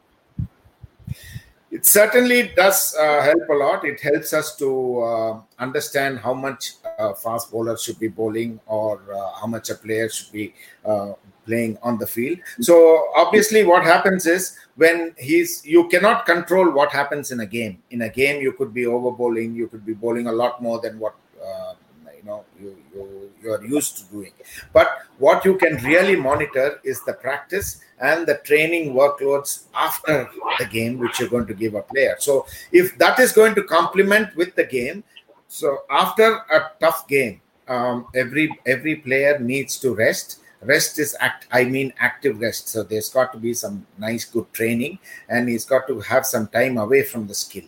It 1.75 1.85
certainly 1.85 2.53
does 2.55 2.95
uh, 2.95 3.21
help 3.21 3.49
a 3.51 3.53
lot. 3.53 3.85
It 3.85 4.01
helps 4.01 4.33
us 4.33 4.55
to 4.57 5.01
uh, 5.01 5.41
understand 5.59 6.21
how 6.21 6.33
much 6.33 6.75
a 6.99 7.17
fast 7.17 7.51
bowler 7.51 7.77
should 7.77 7.99
be 7.99 8.07
bowling 8.07 8.61
or 8.67 9.03
uh, 9.13 9.33
how 9.41 9.49
much 9.49 9.71
a 9.71 9.75
player 9.75 10.09
should 10.09 10.31
be 10.33 10.55
uh, 10.85 11.15
playing 11.45 11.77
on 11.83 11.99
the 11.99 12.07
field. 12.07 12.39
So 12.61 13.09
obviously, 13.17 13.65
what 13.65 13.83
happens 13.83 14.25
is 14.27 14.57
when 14.77 15.17
he's 15.19 15.67
you 15.67 15.89
cannot 15.89 16.27
control 16.27 16.71
what 16.71 16.93
happens 16.93 17.33
in 17.33 17.41
a 17.41 17.47
game. 17.47 17.83
In 17.91 18.03
a 18.03 18.09
game, 18.09 18.41
you 18.41 18.53
could 18.53 18.73
be 18.73 18.87
over 18.87 19.11
bowling, 19.11 19.57
you 19.57 19.67
could 19.67 19.85
be 19.85 19.95
bowling 19.95 20.29
a 20.29 20.33
lot 20.33 20.63
more 20.63 20.81
than 20.81 21.01
what 21.01 21.17
uh, 21.45 21.75
you 22.17 22.23
know 22.23 22.45
you, 22.61 22.77
you 22.95 23.24
you 23.45 23.53
are 23.53 23.65
used 23.65 23.99
to 23.99 24.05
doing. 24.13 24.33
But 24.73 24.89
what 25.19 25.45
you 25.45 25.57
can 25.57 25.77
really 25.85 26.17
monitor 26.17 26.81
is 26.83 27.03
the 27.05 27.13
practice 27.13 27.81
and 28.01 28.27
the 28.27 28.39
training 28.39 28.95
workloads 28.95 29.65
after 29.75 30.29
the 30.59 30.67
game, 30.67 30.99
which 30.99 31.21
you're 31.21 31.29
going 31.29 31.47
to 31.47 31.55
give 31.55 31.75
a 31.75 31.83
player. 31.83 32.17
So 32.19 32.47
if 32.73 32.97
that 32.99 33.21
is 33.21 33.33
going 33.33 33.55
to 33.55 33.63
complement 33.63 34.35
with 34.35 34.55
the 34.55 34.65
game, 34.65 35.05
so 35.49 35.83
after 35.91 36.43
a 36.51 36.73
tough 36.81 37.07
game, 37.07 37.41
um, 37.69 38.07
every 38.15 38.51
every 38.67 38.97
player 38.97 39.39
needs 39.39 39.79
to 39.79 39.95
rest 39.95 40.41
rest 40.65 40.99
is 40.99 41.17
act 41.21 41.47
i 41.53 41.65
mean 41.65 41.93
active 41.99 42.41
rest 42.41 42.69
so 42.69 42.83
there's 42.83 43.09
got 43.09 43.33
to 43.33 43.39
be 43.39 43.53
some 43.55 43.87
nice 43.99 44.25
good 44.25 44.51
training 44.53 44.99
and 45.29 45.49
he's 45.49 45.65
got 45.65 45.87
to 45.87 46.01
have 46.01 46.27
some 46.27 46.47
time 46.49 46.79
away 46.79 47.03
from 47.03 47.27
the 47.27 47.35
skill 47.35 47.65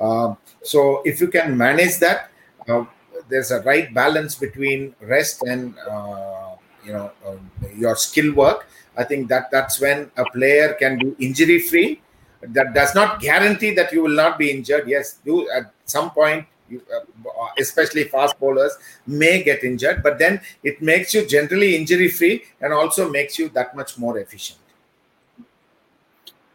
uh, 0.00 0.34
so 0.62 1.02
if 1.04 1.20
you 1.20 1.28
can 1.28 1.56
manage 1.56 1.98
that 1.98 2.30
uh, 2.68 2.84
there's 3.28 3.50
a 3.50 3.60
right 3.62 3.92
balance 3.92 4.34
between 4.34 4.94
rest 5.00 5.42
and 5.42 5.74
uh, 5.88 6.56
you 6.84 6.92
know 6.92 7.10
um, 7.26 7.50
your 7.74 7.96
skill 7.96 8.34
work. 8.34 8.68
I 8.96 9.04
think 9.04 9.28
that 9.28 9.50
that's 9.50 9.80
when 9.80 10.10
a 10.16 10.24
player 10.30 10.74
can 10.74 10.98
be 10.98 11.14
injury 11.24 11.60
free 11.60 12.00
that 12.42 12.74
does 12.74 12.94
not 12.94 13.20
guarantee 13.20 13.74
that 13.74 13.92
you 13.92 14.02
will 14.02 14.14
not 14.14 14.38
be 14.38 14.50
injured. 14.50 14.88
Yes 14.88 15.18
do 15.24 15.48
at 15.50 15.72
some 15.84 16.10
point 16.10 16.46
you, 16.68 16.82
uh, 16.94 17.48
especially 17.58 18.04
fast 18.04 18.38
bowlers 18.38 18.76
may 19.06 19.42
get 19.42 19.64
injured 19.64 20.02
but 20.02 20.18
then 20.18 20.40
it 20.62 20.82
makes 20.82 21.14
you 21.14 21.26
generally 21.26 21.76
injury 21.76 22.08
free 22.08 22.44
and 22.60 22.72
also 22.72 23.08
makes 23.10 23.38
you 23.38 23.48
that 23.50 23.74
much 23.76 23.98
more 23.98 24.18
efficient. 24.18 24.58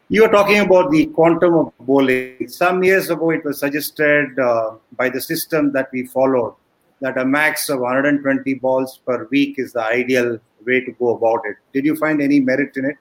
You 0.09 0.23
were 0.23 0.29
talking 0.29 0.59
about 0.59 0.91
the 0.91 1.07
quantum 1.07 1.55
of 1.55 1.73
bowling. 1.79 2.47
Some 2.47 2.83
years 2.83 3.09
ago 3.09 3.31
it 3.31 3.43
was 3.43 3.59
suggested 3.59 4.37
uh, 4.37 4.75
by 4.95 5.09
the 5.09 5.19
system 5.19 5.71
that 5.71 5.89
we 5.91 6.05
followed 6.05 6.55
that 7.03 7.17
a 7.17 7.25
max 7.25 7.69
of 7.69 7.81
120 7.81 8.53
balls 8.55 8.99
per 9.05 9.27
week 9.29 9.59
is 9.59 9.73
the 9.73 9.83
ideal 9.83 10.39
way 10.65 10.81
to 10.81 10.91
go 10.93 11.15
about 11.15 11.41
it. 11.45 11.57
Did 11.73 11.85
you 11.85 11.95
find 11.95 12.21
any 12.21 12.39
merit 12.39 12.75
in 12.77 12.85
it? 12.85 12.97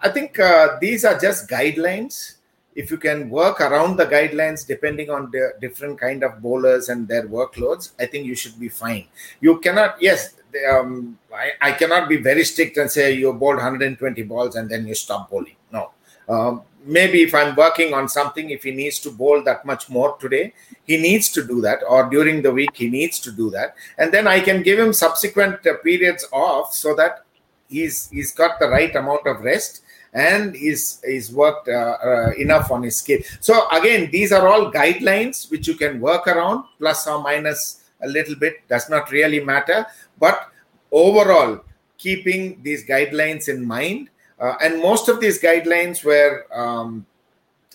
I 0.00 0.08
think 0.08 0.38
uh, 0.38 0.78
these 0.80 1.04
are 1.04 1.18
just 1.18 1.48
guidelines. 1.48 2.36
If 2.74 2.90
you 2.90 2.96
can 2.96 3.30
work 3.30 3.60
around 3.60 3.96
the 3.96 4.06
guidelines 4.06 4.66
depending 4.66 5.10
on 5.10 5.30
the 5.30 5.52
different 5.60 6.00
kind 6.00 6.24
of 6.24 6.40
bowlers 6.42 6.88
and 6.88 7.06
their 7.06 7.28
workloads 7.28 7.92
i 8.00 8.06
think 8.06 8.24
you 8.26 8.34
should 8.34 8.58
be 8.58 8.68
fine. 8.68 9.06
You 9.40 9.58
cannot 9.60 10.00
yes 10.00 10.34
um, 10.70 11.18
I, 11.32 11.52
I, 11.60 11.72
cannot 11.72 12.08
be 12.08 12.16
very 12.16 12.44
strict 12.44 12.76
and 12.76 12.90
say 12.90 13.12
you 13.12 13.32
bowled 13.32 13.56
120 13.56 14.22
balls 14.22 14.56
and 14.56 14.68
then 14.68 14.86
you 14.86 14.94
stop 14.94 15.30
bowling. 15.30 15.56
No. 15.70 15.90
Um, 16.28 16.62
maybe 16.84 17.22
if 17.22 17.34
i'm 17.34 17.54
working 17.56 17.94
on 17.94 18.08
something 18.08 18.50
if 18.50 18.62
he 18.62 18.70
needs 18.70 18.98
to 18.98 19.10
bowl 19.10 19.42
that 19.42 19.64
much 19.64 19.88
more 19.88 20.16
today 20.18 20.52
he 20.84 20.96
needs 20.96 21.28
to 21.30 21.44
do 21.46 21.60
that 21.60 21.80
or 21.88 22.08
during 22.10 22.42
the 22.42 22.50
week 22.50 22.70
he 22.74 22.88
needs 22.88 23.18
to 23.20 23.30
do 23.30 23.50
that. 23.50 23.74
And 23.98 24.12
then 24.12 24.26
i 24.26 24.40
can 24.40 24.62
give 24.62 24.78
him 24.78 24.92
subsequent 24.92 25.66
uh, 25.66 25.76
periods 25.78 26.26
off 26.32 26.74
so 26.74 26.94
that 26.96 27.24
he's 27.68 28.08
he's 28.10 28.32
got 28.32 28.58
the 28.58 28.68
right 28.68 28.94
amount 28.96 29.26
of 29.26 29.40
rest 29.40 29.82
and 30.12 30.54
is 30.56 31.00
is 31.04 31.32
worked 31.32 31.68
uh, 31.68 31.96
uh, 32.04 32.30
enough 32.38 32.70
on 32.70 32.82
his 32.82 32.96
skill. 32.96 33.20
So 33.40 33.68
again 33.70 34.10
these 34.10 34.32
are 34.32 34.46
all 34.48 34.70
guidelines 34.70 35.50
which 35.50 35.66
you 35.68 35.74
can 35.74 36.00
work 36.00 36.26
around 36.26 36.64
plus 36.78 37.06
or 37.06 37.22
minus 37.22 37.84
a 38.02 38.08
little 38.08 38.34
bit 38.34 38.66
does 38.68 38.90
not 38.90 39.10
really 39.10 39.42
matter. 39.44 39.86
But 40.18 40.48
overall 40.90 41.64
keeping 41.96 42.60
these 42.62 42.84
guidelines 42.84 43.48
in 43.48 43.64
mind 43.64 44.10
uh, 44.42 44.56
and 44.60 44.82
most 44.82 45.08
of 45.08 45.20
these 45.20 45.40
guidelines 45.40 46.04
were 46.04 46.44
um, 46.52 47.06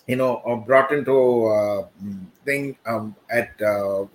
you 0.05 0.15
know 0.15 0.37
uh, 0.45 0.55
brought 0.55 0.91
into 0.91 1.47
uh, 1.47 1.87
thing 2.45 2.77
um, 2.85 3.15
at 3.31 3.59
uh, 3.61 4.05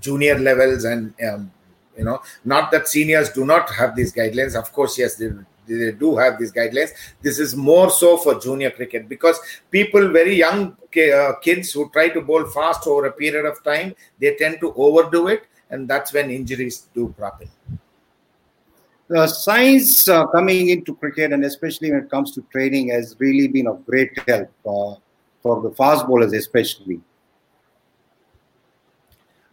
junior 0.00 0.38
levels 0.38 0.84
and 0.84 1.14
um, 1.28 1.50
you 1.96 2.04
know 2.04 2.20
not 2.44 2.70
that 2.70 2.86
seniors 2.86 3.30
do 3.30 3.46
not 3.46 3.70
have 3.70 3.96
these 3.96 4.12
guidelines 4.12 4.54
of 4.54 4.72
course 4.72 4.98
yes 4.98 5.16
they 5.16 5.30
they 5.66 5.92
do 5.92 6.16
have 6.16 6.38
these 6.38 6.52
guidelines. 6.52 6.90
This 7.22 7.38
is 7.38 7.56
more 7.56 7.90
so 7.90 8.16
for 8.16 8.38
junior 8.38 8.70
cricket 8.70 9.08
because 9.08 9.38
people, 9.70 10.08
very 10.12 10.36
young 10.36 10.76
uh, 11.14 11.32
kids 11.42 11.72
who 11.72 11.90
try 11.90 12.08
to 12.10 12.20
bowl 12.20 12.44
fast 12.44 12.86
over 12.86 13.06
a 13.06 13.12
period 13.12 13.46
of 13.46 13.62
time, 13.64 13.94
they 14.20 14.36
tend 14.36 14.60
to 14.60 14.72
overdo 14.74 15.28
it, 15.28 15.42
and 15.70 15.88
that's 15.88 16.12
when 16.12 16.30
injuries 16.30 16.86
do 16.94 17.12
crop 17.18 17.42
in. 17.42 17.48
The 19.08 19.26
science 19.28 20.08
uh, 20.08 20.26
coming 20.26 20.70
into 20.70 20.94
cricket, 20.94 21.32
and 21.32 21.44
especially 21.44 21.92
when 21.92 22.00
it 22.04 22.10
comes 22.10 22.32
to 22.32 22.42
training, 22.50 22.88
has 22.90 23.14
really 23.18 23.46
been 23.46 23.68
of 23.68 23.86
great 23.86 24.10
help 24.26 24.50
uh, 24.66 25.00
for 25.42 25.62
the 25.62 25.70
fast 25.76 26.06
bowlers, 26.06 26.32
especially. 26.32 27.00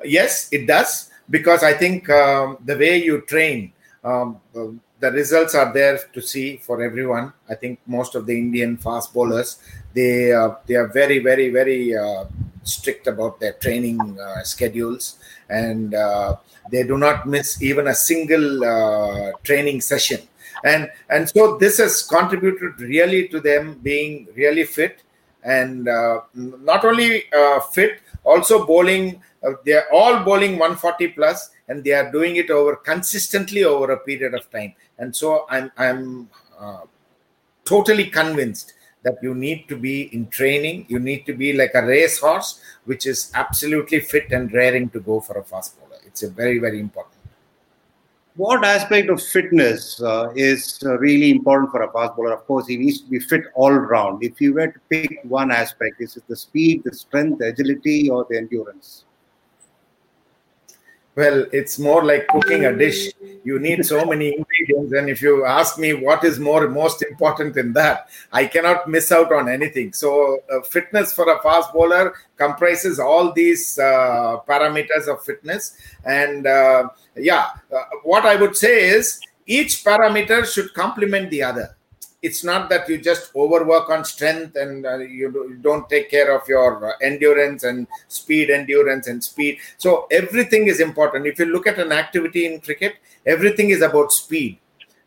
Yes, 0.04 0.50
it 0.52 0.66
does 0.66 1.12
because 1.30 1.64
I 1.64 1.74
think 1.74 2.10
um, 2.10 2.58
the 2.66 2.76
way 2.76 2.98
you 3.04 3.22
train, 3.22 3.72
um, 4.04 4.42
the 4.54 5.12
results 5.12 5.54
are 5.54 5.72
there 5.74 6.00
to 6.14 6.22
see 6.22 6.58
for 6.58 6.82
everyone. 6.82 7.34
I 7.50 7.56
think 7.56 7.80
most 7.86 8.16
of 8.16 8.26
the 8.26 8.38
Indian 8.38 8.78
fast 8.78 9.14
bowlers 9.14 9.58
they 9.94 10.34
uh, 10.34 10.56
they 10.66 10.76
are 10.76 10.88
very 10.88 11.20
very 11.20 11.50
very 11.50 11.96
uh, 11.96 12.26
strict 12.64 13.08
about 13.08 13.40
their 13.40 13.54
training 13.54 14.00
uh, 14.20 14.44
schedules 14.44 15.18
and 15.50 15.94
uh, 15.94 16.36
they 16.72 16.84
do 16.84 16.98
not 16.98 17.28
miss 17.28 17.62
even 17.62 17.88
a 17.88 17.96
single 17.96 18.64
uh, 18.64 19.32
training 19.44 19.82
session. 19.82 20.22
And 20.64 20.90
and 21.10 21.30
so 21.30 21.58
this 21.58 21.78
has 21.80 22.04
contributed 22.04 22.80
really 22.80 23.28
to 23.30 23.40
them 23.40 23.80
being 23.84 24.28
really 24.36 24.64
fit 24.64 25.04
and 25.44 25.90
uh, 25.90 26.22
not 26.34 26.86
only 26.86 27.26
fit, 27.72 28.00
also 28.24 28.66
bowling. 28.66 29.22
they 29.66 29.74
are 29.74 29.88
all 29.92 30.24
bowling 30.24 30.54
140 30.54 31.10
plus 31.10 31.50
and 31.68 31.84
they 31.84 31.92
are 31.92 32.12
doing 32.12 32.38
it 32.38 32.50
over 32.50 32.76
consistently 32.78 33.64
over 33.64 33.92
a 33.92 34.00
period 34.00 34.34
of 34.34 34.50
time 34.52 34.74
and 35.00 35.16
so 35.16 35.46
i'm 35.50 35.72
i'm 35.78 36.30
uh, 36.60 36.82
totally 37.66 38.06
convinced 38.06 38.74
that 39.04 39.18
you 39.22 39.34
need 39.36 39.68
to 39.68 39.76
be 39.76 40.04
in 40.16 40.28
training 40.28 40.86
you 40.88 41.00
need 41.00 41.26
to 41.26 41.34
be 41.34 41.54
like 41.54 41.72
a 41.76 41.86
racehorse 41.86 42.62
which 42.86 43.06
is 43.06 43.32
absolutely 43.34 44.00
fit 44.00 44.32
and 44.32 44.54
raring 44.54 44.90
to 44.90 45.00
go 45.00 45.20
for 45.20 45.38
a 45.38 45.44
fast 45.44 45.80
bowler 45.80 46.02
it's 46.06 46.24
a 46.24 46.30
very 46.30 46.60
very 46.60 46.80
important 46.80 47.24
what 48.36 48.66
aspect 48.66 49.12
of 49.12 49.22
fitness 49.22 50.02
uh, 50.02 50.34
is 50.36 50.82
uh, 50.84 50.98
really 50.98 51.30
important 51.30 51.70
for 51.70 51.84
a 51.84 51.92
fast 51.92 52.16
bowler? 52.16 52.34
Of 52.34 52.48
course, 52.48 52.66
he 52.66 52.78
needs 52.78 53.02
to 53.02 53.08
be 53.08 53.20
fit 53.20 53.44
all 53.54 53.72
round. 53.72 54.24
If 54.24 54.42
you 54.42 54.56
were 54.56 54.72
to 54.72 54.80
pick 54.90 55.20
one 55.22 55.52
aspect, 55.52 56.02
is 56.02 56.18
it 56.18 56.24
the 56.28 56.36
speed, 56.36 56.82
the 56.84 56.96
strength, 56.96 57.38
the 57.38 57.50
agility, 57.50 58.10
or 58.10 58.26
the 58.28 58.38
endurance? 58.38 59.06
Well 61.16 61.46
it's 61.52 61.78
more 61.78 62.04
like 62.04 62.28
cooking 62.28 62.66
a 62.66 62.76
dish. 62.76 63.12
You 63.44 63.60
need 63.60 63.86
so 63.86 64.06
many 64.06 64.36
ingredients 64.38 64.94
and 64.94 65.10
if 65.10 65.22
you 65.22 65.46
ask 65.46 65.78
me 65.78 65.94
what 65.94 66.24
is 66.24 66.40
more 66.40 66.68
most 66.68 67.04
important 67.04 67.58
in 67.58 67.74
that 67.74 68.10
i 68.32 68.46
cannot 68.46 68.90
miss 68.90 69.12
out 69.12 69.32
on 69.32 69.50
anything. 69.50 69.94
So 69.94 70.40
uh, 70.52 70.62
fitness 70.62 71.14
for 71.14 71.32
a 71.32 71.42
fast 71.42 71.74
bowler 71.74 72.14
comprises 72.38 73.00
all 73.00 73.32
these 73.32 73.78
uh, 73.78 74.38
parameters 74.48 75.08
of 75.08 75.24
fitness. 75.24 75.78
And 76.06 76.48
uh, 76.48 76.90
yeah 77.16 77.48
uh, 77.76 77.84
what 78.04 78.26
i 78.26 78.36
would 78.36 78.56
say 78.56 78.90
is 78.90 79.20
each 79.46 79.84
parameter 79.84 80.46
should 80.52 80.74
complement 80.74 81.30
the 81.30 81.44
other 81.44 81.76
it's 82.24 82.44
not 82.44 82.70
that 82.70 82.88
you 82.88 82.98
just 82.98 83.36
overwork 83.36 83.90
on 83.90 84.06
strength 84.06 84.56
and 84.56 84.86
uh, 84.86 84.98
you, 84.98 85.60
don't 85.62 85.88
take 85.90 86.10
care 86.10 86.34
of 86.34 86.48
your 86.48 86.94
uh, 86.94 86.94
endurance 87.02 87.64
and 87.66 87.86
speed 88.08 88.50
endurance 88.50 89.08
and 89.08 89.22
speed. 89.22 89.60
So 89.78 90.08
everything 90.10 90.68
is 90.68 90.80
important. 90.80 91.28
If 91.28 91.38
you 91.38 91.46
look 91.46 91.68
at 91.68 91.78
an 91.78 91.92
activity 91.92 92.46
in 92.46 92.62
cricket 92.62 92.96
everything 93.26 93.70
is 93.70 93.82
about 93.82 94.12
speed. 94.12 94.58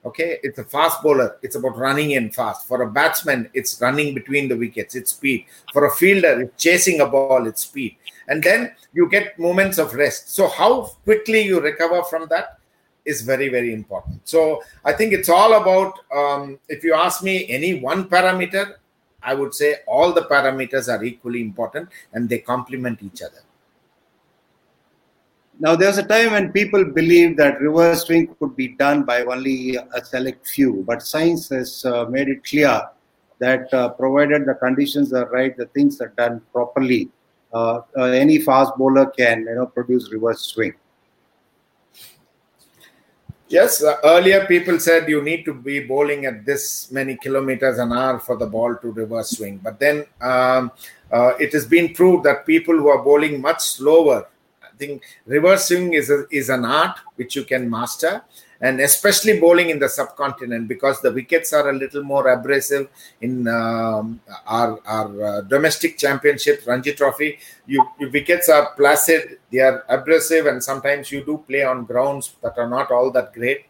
Okay? 0.04 0.38
It's 0.42 0.58
a 0.58 0.64
fast 0.64 1.02
bowler. 1.02 1.38
It's 1.42 1.56
about 1.56 1.76
running 1.78 2.12
in 2.12 2.30
fast. 2.30 2.68
For 2.68 2.82
a 2.82 2.90
batsman 2.90 3.49
it's 3.54 3.80
running 3.80 4.14
between 4.14 4.49
the 4.49 4.56
wickets. 4.56 4.94
It's 4.94 5.12
speed. 5.12 5.46
For 5.73 5.87
a 5.87 5.90
fielder 5.90 6.42
it's 6.42 6.62
chasing 6.62 7.00
a 7.00 7.06
ball 7.06 7.46
it's 7.46 7.62
speed. 7.62 7.96
And 8.28 8.42
then 8.42 8.73
you 8.92 9.08
get 9.08 9.38
moments 9.38 9.78
of 9.78 9.94
rest. 9.94 10.35
So 10.35 10.49
how 10.49 10.82
quickly 11.04 11.42
you 11.42 11.61
recover 11.61 12.02
from 12.02 12.26
that 12.28 12.55
is 13.12 13.22
very 13.22 13.48
very 13.48 13.72
important 13.72 14.20
so 14.25 14.62
i 14.84 14.92
think 14.92 15.12
it's 15.12 15.28
all 15.28 15.52
about 15.62 15.92
um, 16.20 16.58
if 16.68 16.84
you 16.84 16.94
ask 16.94 17.22
me 17.22 17.34
any 17.58 17.72
one 17.90 18.08
parameter 18.14 18.64
i 19.22 19.34
would 19.34 19.54
say 19.54 19.70
all 19.86 20.12
the 20.12 20.26
parameters 20.32 20.88
are 20.94 21.02
equally 21.04 21.40
important 21.40 21.88
and 22.12 22.28
they 22.28 22.38
complement 22.38 23.02
each 23.02 23.22
other 23.22 23.42
now 25.58 25.75
there's 25.75 25.98
a 25.98 26.08
time 26.14 26.32
when 26.32 26.52
people 26.52 26.84
believed 26.84 27.38
that 27.38 27.60
reverse 27.60 28.04
swing 28.06 28.26
could 28.38 28.54
be 28.56 28.68
done 28.84 29.04
by 29.04 29.22
only 29.22 29.76
a 29.76 30.04
select 30.04 30.46
few 30.46 30.84
but 30.86 31.02
science 31.02 31.48
has 31.48 31.84
uh, 31.84 32.04
made 32.16 32.28
it 32.28 32.44
clear 32.44 32.76
that 33.38 33.72
uh, 33.72 33.88
provided 33.90 34.46
the 34.46 34.54
conditions 34.54 35.12
are 35.12 35.28
right 35.30 35.56
the 35.56 35.66
things 35.76 36.00
are 36.00 36.12
done 36.16 36.40
properly 36.52 37.08
uh, 37.52 37.80
uh, 37.96 38.02
any 38.02 38.38
fast 38.38 38.76
bowler 38.76 39.06
can 39.06 39.40
you 39.48 39.54
know 39.54 39.66
produce 39.66 40.12
reverse 40.12 40.42
swing. 40.42 40.75
Yes, 43.49 43.83
uh, 43.83 43.97
earlier 44.03 44.45
people 44.47 44.81
said 44.81 45.09
you 45.09 45.23
need 45.23 45.45
to 45.45 45.55
be 45.55 45.81
bowling 45.81 46.26
at 46.26 46.45
this 46.45 46.91
many 46.91 47.17
kilometers 47.17 47.79
an 47.79 47.93
hour 47.93 48.19
for 48.19 48.37
the 48.37 48.47
ball 48.47 48.75
to 48.75 48.91
reverse 48.91 49.31
swing. 49.31 49.61
But 49.62 49.79
then 49.79 50.05
um, 50.21 50.73
uh, 51.12 51.35
it 51.38 51.53
has 51.53 51.65
been 51.65 51.95
proved 51.95 52.25
that 52.25 52.45
people 52.45 52.76
who 52.76 52.88
are 52.88 53.03
bowling 53.05 53.41
much 53.41 53.62
slower, 53.62 54.26
I 54.61 54.76
think 54.76 55.05
reverse 55.26 55.69
swing 55.69 55.95
is, 55.95 56.11
a, 56.11 56.26
is 56.31 56.49
an 56.49 56.65
art 56.65 56.99
which 57.15 57.37
you 57.37 57.45
can 57.45 57.71
master 57.71 58.25
and 58.60 58.80
especially 58.80 59.38
bowling 59.38 59.70
in 59.70 59.78
the 59.78 59.88
subcontinent 59.88 60.68
because 60.68 61.00
the 61.00 61.12
wickets 61.12 61.52
are 61.52 61.70
a 61.70 61.72
little 61.72 62.02
more 62.02 62.28
abrasive 62.28 62.88
in 63.20 63.46
um, 63.48 64.20
our, 64.46 64.80
our 64.86 65.25
uh, 65.25 65.40
domestic 65.42 65.98
championship 65.98 66.62
ranji 66.66 66.92
trophy. 66.92 67.38
You, 67.66 67.86
your 67.98 68.10
wickets 68.10 68.48
are 68.48 68.75
placid 68.76 69.38
they 69.50 69.58
are 69.60 69.84
abrasive 69.88 70.46
and 70.46 70.62
sometimes 70.62 71.10
you 71.12 71.25
do 71.25 71.44
play 71.46 71.64
on 71.64 71.84
grounds 71.84 72.34
that 72.42 72.56
are 72.58 72.68
not 72.68 72.90
all 72.90 73.10
that 73.12 73.32
great. 73.32 73.66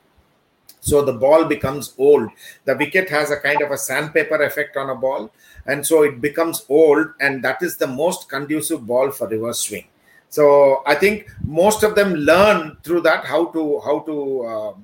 So 0.81 1.05
the 1.05 1.13
ball 1.13 1.47
becomes 1.47 1.95
old. 1.99 2.31
The 2.65 2.77
wicket 2.77 3.11
has 3.11 3.33
a 3.33 3.41
kind 3.41 3.61
of 3.61 3.73
a 3.73 3.79
sandpaper 3.79 4.41
effect 4.43 4.77
on 4.77 4.91
a 4.91 4.95
ball 4.95 5.33
and 5.67 5.85
so 5.85 6.03
it 6.03 6.21
becomes 6.21 6.65
old 6.69 7.09
and 7.21 7.43
that 7.45 7.63
is 7.63 7.77
the 7.77 7.87
most 7.87 8.29
conducive 8.29 8.87
ball 8.87 9.11
for 9.11 9.27
reverse 9.29 9.61
swing 9.61 9.87
so 10.29 10.83
i 10.87 10.95
think 10.95 11.31
most 11.45 11.83
of 11.83 11.95
them 11.95 12.15
learn 12.15 12.77
through 12.83 13.01
that 13.01 13.25
how 13.25 13.47
to 13.47 13.81
how 13.81 14.01
to 14.01 14.43
uh, 14.45 14.75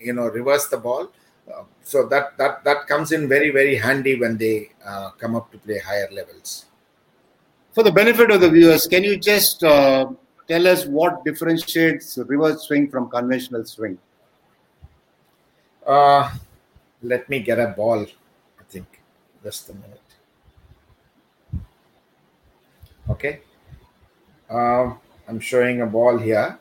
you 0.00 0.12
know 0.12 0.26
reverse 0.28 0.68
the 0.68 0.76
ball. 0.76 1.10
Uh, 1.52 1.64
so 1.82 2.06
that 2.06 2.36
that 2.38 2.64
that 2.64 2.86
comes 2.86 3.12
in 3.12 3.28
very 3.28 3.50
very 3.50 3.76
handy 3.76 4.18
when 4.18 4.38
they 4.38 4.70
uh, 4.84 5.10
come 5.10 5.34
up 5.34 5.50
to 5.52 5.58
play 5.58 5.78
higher 5.78 6.08
levels. 6.10 6.66
For 7.72 7.82
the 7.82 7.92
benefit 7.92 8.30
of 8.30 8.40
the 8.40 8.50
viewers 8.50 8.86
can 8.86 9.04
you 9.04 9.16
just 9.18 9.62
uh, 9.62 10.06
tell 10.48 10.66
us 10.66 10.86
what 10.86 11.24
differentiates 11.24 12.18
reverse 12.26 12.62
swing 12.62 12.88
from 12.88 13.10
conventional 13.10 13.64
swing? 13.64 13.98
Uh, 15.86 16.32
let 17.02 17.28
me 17.28 17.40
get 17.40 17.58
a 17.58 17.68
ball 17.68 18.02
i 18.60 18.64
think. 18.70 18.86
Just 19.42 19.68
a 19.68 19.74
minute. 19.74 20.00
Okay 23.10 23.40
uh, 24.50 24.94
I'm 25.28 25.40
showing 25.40 25.82
a 25.82 25.86
ball 25.86 26.18
here. 26.18 26.58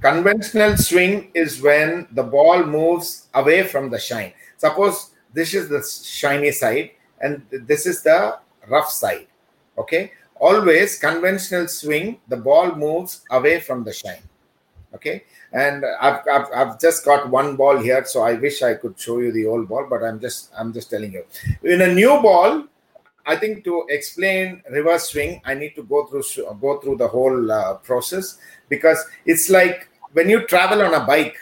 Conventional 0.00 0.76
swing 0.76 1.30
is 1.34 1.62
when 1.62 2.06
the 2.12 2.22
ball 2.22 2.62
moves 2.64 3.28
away 3.34 3.62
from 3.64 3.90
the 3.90 3.98
shine. 3.98 4.32
Suppose 4.56 5.10
this 5.32 5.54
is 5.54 5.68
the 5.68 5.82
shiny 5.82 6.52
side 6.52 6.90
and 7.20 7.42
this 7.50 7.86
is 7.86 8.02
the 8.02 8.38
rough 8.68 8.90
side. 8.90 9.26
Okay. 9.78 10.12
Always 10.40 10.98
conventional 10.98 11.68
swing, 11.68 12.20
the 12.28 12.36
ball 12.36 12.74
moves 12.74 13.24
away 13.30 13.60
from 13.60 13.84
the 13.84 13.92
shine. 13.92 14.22
Okay. 14.94 15.24
And 15.52 15.84
I've, 16.00 16.20
I've, 16.30 16.46
I've 16.54 16.80
just 16.80 17.04
got 17.04 17.30
one 17.30 17.56
ball 17.56 17.78
here, 17.78 18.04
so 18.04 18.22
I 18.22 18.34
wish 18.34 18.62
I 18.62 18.74
could 18.74 18.98
show 18.98 19.20
you 19.20 19.32
the 19.32 19.46
old 19.46 19.68
ball, 19.68 19.86
but 19.88 20.02
I'm 20.02 20.20
just 20.20 20.50
I'm 20.58 20.72
just 20.72 20.90
telling 20.90 21.12
you. 21.12 21.24
In 21.62 21.80
a 21.80 21.94
new 21.94 22.20
ball, 22.20 22.64
I 23.26 23.36
think 23.36 23.64
to 23.64 23.86
explain 23.88 24.62
reverse 24.70 25.10
swing, 25.10 25.40
I 25.44 25.54
need 25.54 25.74
to 25.76 25.82
go 25.82 26.06
through 26.06 26.24
go 26.60 26.78
through 26.80 26.96
the 26.96 27.08
whole 27.08 27.50
uh, 27.50 27.74
process 27.74 28.38
because 28.68 29.02
it's 29.24 29.48
like 29.48 29.88
when 30.12 30.28
you 30.28 30.46
travel 30.46 30.82
on 30.82 30.94
a 30.94 31.04
bike, 31.04 31.36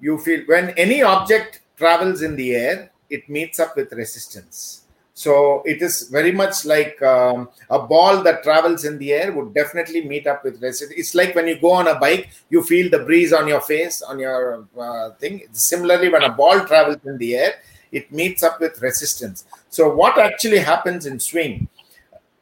you 0.00 0.18
feel 0.18 0.42
when 0.46 0.70
any 0.70 1.02
object 1.02 1.60
travels 1.76 2.22
in 2.22 2.36
the 2.36 2.54
air, 2.54 2.90
it 3.10 3.28
meets 3.28 3.60
up 3.60 3.76
with 3.76 3.92
resistance. 3.92 4.82
So 5.16 5.62
it 5.64 5.80
is 5.80 6.08
very 6.08 6.32
much 6.32 6.64
like 6.64 7.00
um, 7.00 7.48
a 7.70 7.78
ball 7.78 8.22
that 8.24 8.42
travels 8.42 8.84
in 8.84 8.98
the 8.98 9.12
air 9.12 9.32
would 9.32 9.54
definitely 9.54 10.02
meet 10.02 10.26
up 10.26 10.42
with 10.42 10.60
resistance. 10.60 10.98
It's 10.98 11.14
like 11.14 11.36
when 11.36 11.46
you 11.46 11.60
go 11.60 11.70
on 11.70 11.86
a 11.86 11.98
bike, 12.00 12.30
you 12.50 12.64
feel 12.64 12.90
the 12.90 12.98
breeze 12.98 13.32
on 13.32 13.46
your 13.46 13.60
face, 13.60 14.02
on 14.02 14.18
your 14.18 14.66
uh, 14.76 15.10
thing. 15.12 15.42
Similarly, 15.52 16.08
when 16.08 16.24
a 16.24 16.32
ball 16.32 16.66
travels 16.66 16.98
in 17.04 17.16
the 17.18 17.36
air, 17.36 17.54
it 17.94 18.12
meets 18.12 18.42
up 18.42 18.60
with 18.60 18.82
resistance. 18.82 19.44
So, 19.70 19.94
what 19.94 20.18
actually 20.18 20.58
happens 20.58 21.06
in 21.06 21.18
swing? 21.18 21.68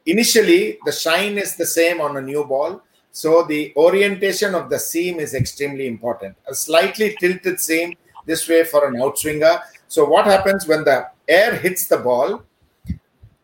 Initially, 0.05 0.79
the 0.85 0.91
shine 0.91 1.37
is 1.37 1.55
the 1.55 1.65
same 1.65 2.01
on 2.01 2.17
a 2.17 2.21
new 2.21 2.43
ball. 2.43 2.81
So, 3.11 3.43
the 3.43 3.71
orientation 3.77 4.55
of 4.55 4.69
the 4.69 4.79
seam 4.79 5.19
is 5.19 5.33
extremely 5.35 5.87
important. 5.87 6.35
A 6.47 6.55
slightly 6.55 7.15
tilted 7.19 7.59
seam 7.59 7.93
this 8.25 8.49
way 8.49 8.63
for 8.63 8.87
an 8.87 8.95
outswinger. 8.95 9.61
So, 9.87 10.03
what 10.05 10.25
happens 10.25 10.67
when 10.67 10.83
the 10.83 11.07
air 11.27 11.55
hits 11.55 11.87
the 11.87 11.97
ball? 11.97 12.43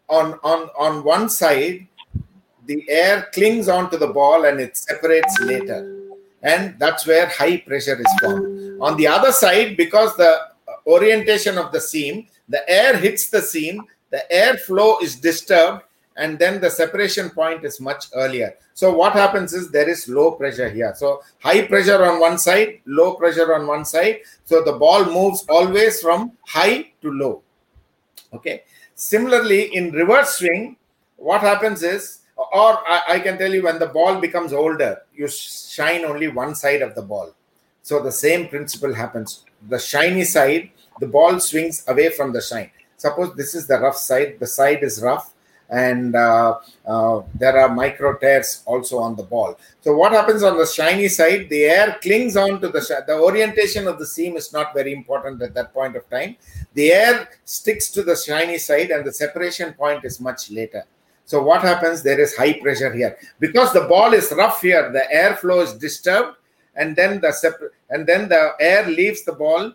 On, 0.10 0.40
on, 0.44 0.70
on 0.76 1.04
one 1.04 1.30
side, 1.30 1.88
the 2.66 2.84
air 2.90 3.28
clings 3.32 3.70
onto 3.70 3.98
the 3.98 4.08
ball 4.08 4.46
and 4.46 4.60
it 4.60 4.76
separates 4.76 5.40
later. 5.42 5.96
And 6.42 6.80
that's 6.80 7.06
where 7.06 7.28
high 7.28 7.58
pressure 7.58 8.00
is 8.00 8.14
formed. 8.20 8.82
On 8.82 8.98
the 8.98 9.08
other 9.08 9.32
side, 9.32 9.78
because 9.78 10.16
the 10.16 10.49
orientation 10.90 11.58
of 11.58 11.72
the 11.72 11.80
seam, 11.80 12.28
the 12.48 12.68
air 12.70 12.98
hits 12.98 13.30
the 13.30 13.42
seam, 13.42 13.84
the 14.10 14.30
air 14.32 14.58
flow 14.58 14.98
is 15.00 15.16
disturbed, 15.16 15.84
and 16.18 16.38
then 16.38 16.60
the 16.60 16.70
separation 16.70 17.30
point 17.30 17.64
is 17.64 17.80
much 17.80 18.08
earlier. 18.14 18.54
So 18.74 18.94
what 18.94 19.14
happens 19.14 19.54
is 19.54 19.72
there 19.72 19.88
is 19.88 20.10
low 20.10 20.32
pressure 20.32 20.70
here. 20.70 20.94
So 20.96 21.22
high 21.40 21.66
pressure 21.66 22.04
on 22.04 22.20
one 22.20 22.38
side, 22.38 22.82
low 22.86 23.16
pressure 23.16 23.54
on 23.54 23.68
one 23.68 23.86
side. 23.86 24.20
So 24.44 24.62
the 24.62 24.74
ball 24.74 25.06
moves 25.06 25.46
always 25.48 26.02
from 26.02 26.34
high 26.46 26.92
to 27.02 27.12
low. 27.12 27.42
Okay. 28.34 28.64
Similarly, 28.96 29.76
in 29.76 29.92
reverse 29.92 30.38
swing, 30.38 30.76
what 31.16 31.42
happens 31.42 31.84
is, 31.84 32.20
or 32.36 32.80
I, 32.88 33.02
I 33.10 33.20
can 33.20 33.38
tell 33.38 33.54
you 33.54 33.64
when 33.64 33.80
the 33.80 33.88
ball 33.88 34.20
becomes 34.20 34.52
older, 34.52 35.02
you 35.16 35.28
shine 35.30 36.04
only 36.04 36.28
one 36.28 36.54
side 36.54 36.82
of 36.82 36.96
the 36.96 37.02
ball. 37.02 37.34
So 37.82 38.04
the 38.04 38.12
same 38.12 38.50
principle 38.50 38.94
happens. 38.94 39.46
The 39.70 39.80
shiny 39.80 40.26
side 40.26 40.72
the 41.00 41.08
ball 41.08 41.40
swings 41.40 41.84
away 41.88 42.10
from 42.10 42.34
the 42.34 42.42
shine. 42.42 42.72
Suppose 42.98 43.36
this 43.36 43.56
is 43.56 43.66
the 43.68 43.80
rough 43.80 43.96
side, 43.96 44.38
the 44.40 44.48
side 44.48 44.84
is 44.84 45.02
rough, 45.02 45.34
and 45.70 46.16
uh, 46.16 46.58
uh, 46.86 47.22
there 47.36 47.58
are 47.60 47.74
micro 47.74 48.18
tears 48.18 48.64
also 48.66 48.98
on 48.98 49.16
the 49.16 49.24
ball. 49.24 49.58
So 49.82 49.96
what 49.96 50.12
happens 50.12 50.44
on 50.44 50.58
the 50.58 50.66
shiny 50.66 51.08
side? 51.08 51.48
The 51.50 51.64
air 51.66 51.98
clings 52.02 52.36
on 52.36 52.60
to 52.62 52.70
the 52.70 52.82
sh- 52.82 53.06
the 53.06 53.18
orientation 53.20 53.88
of 53.88 54.00
the 54.00 54.06
seam 54.06 54.36
is 54.36 54.52
not 54.52 54.74
very 54.74 54.94
important 54.94 55.42
at 55.42 55.54
that 55.54 55.74
point 55.74 55.96
of 55.96 56.10
time. 56.10 56.36
The 56.74 56.92
air 56.92 57.30
sticks 57.46 57.90
to 57.92 58.04
the 58.04 58.16
shiny 58.16 58.58
side, 58.58 58.90
and 58.92 59.06
the 59.06 59.14
separation 59.14 59.74
point 59.74 60.04
is 60.04 60.20
much 60.20 60.50
later. 60.52 60.84
So 61.26 61.44
what 61.44 61.62
happens? 61.62 62.02
There 62.02 62.20
is 62.20 62.36
high 62.36 62.54
pressure 62.60 62.92
here 62.92 63.16
because 63.40 63.72
the 63.72 63.82
ball 63.82 64.14
is 64.14 64.34
rough 64.36 64.62
here. 64.62 64.92
The 64.92 65.04
airflow 65.14 65.64
is 65.64 65.74
disturbed, 65.74 66.38
and 66.76 66.96
then 66.96 67.22
the 67.22 67.32
sep- 67.32 67.72
and 67.92 68.08
then 68.08 68.28
the 68.28 68.54
air 68.60 68.88
leaves 68.88 69.24
the 69.24 69.34
ball 69.34 69.74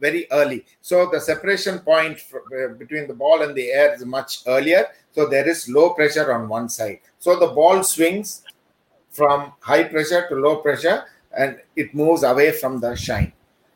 very 0.00 0.26
early. 0.32 0.64
So 0.80 1.08
the 1.10 1.20
separation 1.20 1.80
point 1.80 2.18
uh, 2.34 2.68
between 2.74 3.06
the 3.06 3.14
ball 3.14 3.42
and 3.42 3.54
the 3.54 3.70
air 3.70 3.94
is 3.94 4.04
much 4.04 4.42
earlier. 4.46 4.86
So 5.12 5.26
there 5.26 5.48
is 5.48 5.68
low 5.68 5.90
pressure 5.90 6.32
on 6.32 6.48
one 6.48 6.68
side. 6.68 7.00
So 7.18 7.38
the 7.38 7.48
ball 7.48 7.82
swings 7.82 8.42
from 9.10 9.52
high 9.60 9.84
pressure 9.84 10.26
to 10.28 10.34
low 10.36 10.56
pressure 10.56 11.04
and 11.36 11.58
it 11.76 11.94
moves 11.94 12.22
away 12.22 12.52
from 12.52 12.80
the 12.80 12.94
shine. 12.96 13.32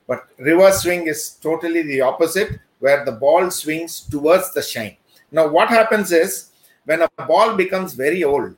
But 0.06 0.26
reverse 0.38 0.82
swing 0.82 1.06
is 1.06 1.30
totally 1.40 1.82
the 1.82 2.00
opposite, 2.02 2.58
where 2.78 3.04
the 3.04 3.12
ball 3.12 3.50
swings 3.50 4.00
towards 4.00 4.52
the 4.52 4.62
shine. 4.62 4.96
Now, 5.30 5.48
what 5.48 5.68
happens 5.68 6.12
is 6.12 6.50
when 6.84 7.02
a 7.02 7.08
ball 7.26 7.56
becomes 7.56 7.94
very 7.94 8.22
old, 8.22 8.56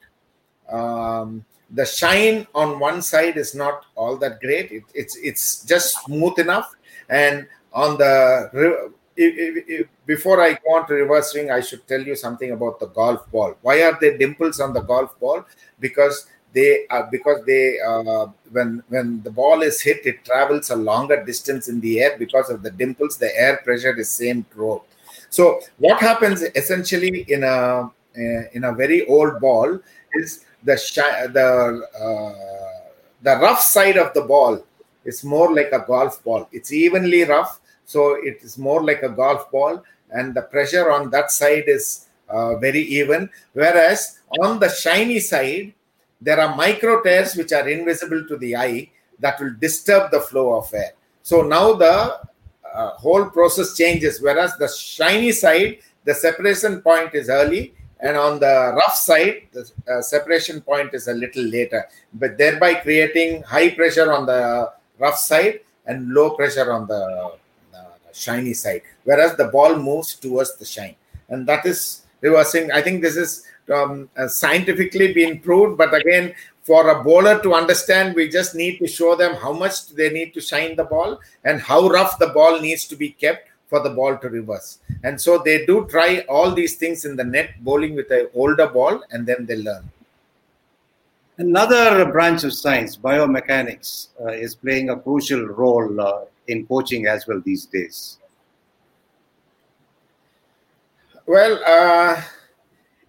um, 0.69 1.45
the 1.71 1.85
shine 1.85 2.47
on 2.55 2.79
one 2.79 3.03
side 3.03 3.37
is 3.37 3.55
not 3.55 3.87
all 3.95 4.17
that 4.19 4.41
great. 4.41 4.71
It, 4.73 4.83
it's 4.95 5.17
it's 5.17 5.65
just 5.65 6.05
smooth 6.05 6.39
enough, 6.39 6.75
and 7.09 7.47
on 7.73 7.99
the 7.99 8.91
if, 9.17 9.65
if, 9.69 9.87
before 10.05 10.41
I 10.43 10.53
go 10.53 10.75
on 10.75 10.87
to 10.89 10.95
reverse 10.95 11.33
swing, 11.33 11.51
I 11.51 11.61
should 11.61 11.87
tell 11.89 12.03
you 12.03 12.15
something 12.15 12.53
about 12.53 12.79
the 12.81 12.87
golf 12.87 13.31
ball. 13.31 13.57
Why 13.63 13.83
are 13.83 13.97
there 14.01 14.17
dimples 14.19 14.61
on 14.61 14.75
the 14.75 14.81
golf 14.81 15.19
ball? 15.19 15.45
Because 15.81 16.27
they 16.53 16.87
are 16.89 17.09
because 17.11 17.45
they 17.45 17.79
uh, 17.81 18.27
when 18.51 18.83
when 18.89 19.23
the 19.23 19.31
ball 19.31 19.63
is 19.63 19.81
hit, 19.81 20.07
it 20.07 20.25
travels 20.25 20.71
a 20.71 20.77
longer 20.77 21.25
distance 21.25 21.69
in 21.69 21.81
the 21.81 22.01
air 22.01 22.17
because 22.19 22.51
of 22.51 22.63
the 22.63 22.71
dimples. 22.71 23.17
The 23.17 23.35
air 23.39 23.61
pressure 23.65 23.99
is 23.99 24.11
same 24.11 24.45
throughout. 24.53 24.85
So 25.31 25.61
what 25.79 26.01
happens 26.01 26.43
essentially 26.43 27.25
in 27.29 27.43
a 27.43 27.91
in 28.53 28.65
a 28.65 28.73
very 28.73 29.07
old 29.07 29.41
ball 29.41 29.79
is 30.15 30.45
the 30.63 30.77
shi- 30.77 31.27
the 31.33 31.83
uh, 32.01 32.91
the 33.23 33.37
rough 33.37 33.61
side 33.61 33.97
of 33.97 34.15
the 34.15 34.23
ball 34.23 34.65
is 35.07 35.25
more 35.25 35.55
like 35.55 35.73
a 35.73 35.85
golf 35.87 36.23
ball. 36.25 36.49
It's 36.53 36.73
evenly 36.73 37.25
rough 37.25 37.61
so 37.87 38.15
it 38.15 38.43
is 38.43 38.59
more 38.59 38.83
like 38.83 39.03
a 39.03 39.09
golf 39.09 39.51
ball, 39.51 39.83
and 40.11 40.35
the 40.35 40.43
pressure 40.43 40.91
on 40.91 41.09
that 41.11 41.31
side 41.31 41.65
is 41.69 42.09
uh, 42.29 42.57
very 42.57 42.83
even. 42.83 43.31
Whereas 43.53 44.21
on 44.41 44.59
the 44.59 44.69
shiny 44.69 45.21
side, 45.21 45.73
there 46.21 46.41
are 46.41 46.57
micro 46.57 47.01
tears 47.03 47.37
which 47.37 47.53
are 47.53 47.69
invisible 47.69 48.27
to 48.27 48.37
the 48.37 48.57
eye 48.57 48.91
that 49.21 49.41
will 49.41 49.55
disturb 49.61 50.11
the 50.11 50.21
flow 50.21 50.55
of 50.59 50.75
air. 50.75 50.93
So 51.23 51.43
now 51.43 51.75
the 51.75 52.21
uh, 52.75 52.91
whole 52.91 53.27
process 53.27 53.77
changes. 53.77 54.21
Whereas 54.21 54.57
the 54.59 54.69
shiny 54.69 55.33
side, 55.33 55.79
the 56.05 56.15
separation 56.15 56.83
point 56.83 57.15
is 57.15 57.31
early, 57.31 57.75
and 58.01 58.17
on 58.17 58.41
the 58.41 58.75
rough 58.77 58.97
side, 58.97 59.43
the 59.53 59.71
uh, 59.89 60.03
separation 60.03 60.61
point 60.61 60.93
is 60.93 61.07
a 61.07 61.15
little 61.15 61.45
later, 61.45 61.87
but 62.15 62.37
thereby 62.37 62.75
creating 62.75 63.43
high 63.45 63.71
pressure 63.71 64.13
on 64.13 64.27
the 64.27 64.73
rough 64.99 65.19
side 65.19 65.61
and 65.87 66.13
low 66.13 66.31
pressure 66.31 66.71
on 66.73 66.87
the 66.87 67.33
uh, 67.75 67.91
shiny 68.13 68.55
side, 68.55 68.83
whereas 69.05 69.37
the 69.37 69.47
ball 69.47 69.77
moves 69.77 70.15
towards 70.15 70.57
the 70.57 70.65
shine, 70.65 70.97
and 71.29 71.47
that 71.47 71.65
is 71.67 72.03
reversing. 72.21 72.71
I 72.73 72.83
think 72.83 73.03
this 73.03 73.17
is 73.17 73.45
um, 73.73 74.09
uh, 74.17 74.29
scientifically 74.29 75.13
been 75.13 75.41
proved, 75.41 75.79
but 75.79 75.95
again, 75.95 76.35
for 76.63 76.89
a 76.91 77.03
bowler 77.05 77.41
to 77.43 77.55
understand, 77.55 78.17
we 78.17 78.29
just 78.29 78.57
need 78.57 78.79
to 78.79 78.89
show 78.89 79.15
them 79.15 79.35
how 79.37 79.53
much 79.53 79.91
they 79.91 80.11
need 80.11 80.35
to 80.35 80.41
shine 80.41 80.75
the 80.75 80.85
ball 80.85 81.21
and 81.45 81.61
how 81.61 81.89
rough 81.89 82.19
the 82.19 82.29
ball 82.29 82.61
needs 82.61 82.85
to 82.87 82.97
be 82.97 83.11
kept 83.11 83.49
for 83.69 83.81
the 83.81 83.91
ball 83.91 84.17
to 84.17 84.29
reverse. 84.29 84.79
And 85.05 85.21
so 85.21 85.39
they 85.39 85.65
do 85.67 85.87
try 85.89 86.25
all 86.29 86.53
these 86.53 86.75
things 86.75 87.05
in 87.05 87.15
the 87.15 87.25
net, 87.25 87.63
bowling 87.63 87.95
with 87.95 88.11
an 88.11 88.29
older 88.35 88.67
ball, 88.67 89.03
and 89.11 89.27
then 89.27 89.47
they 89.47 89.57
learn. 89.57 89.89
Another 91.39 92.11
branch 92.11 92.45
of 92.45 92.55
science, 92.55 92.97
biomechanics, 92.97 94.09
uh, 94.21 94.29
is 94.29 94.55
playing 94.55 94.89
a 94.89 94.97
crucial 94.97 95.47
role 95.47 96.01
uh, 96.01 96.25
in 96.49 96.67
coaching 96.67 97.07
as 97.07 97.27
well 97.27 97.43
these 97.45 97.67
days. 97.67 98.19
Well, 101.27 101.61
uh, 101.67 102.23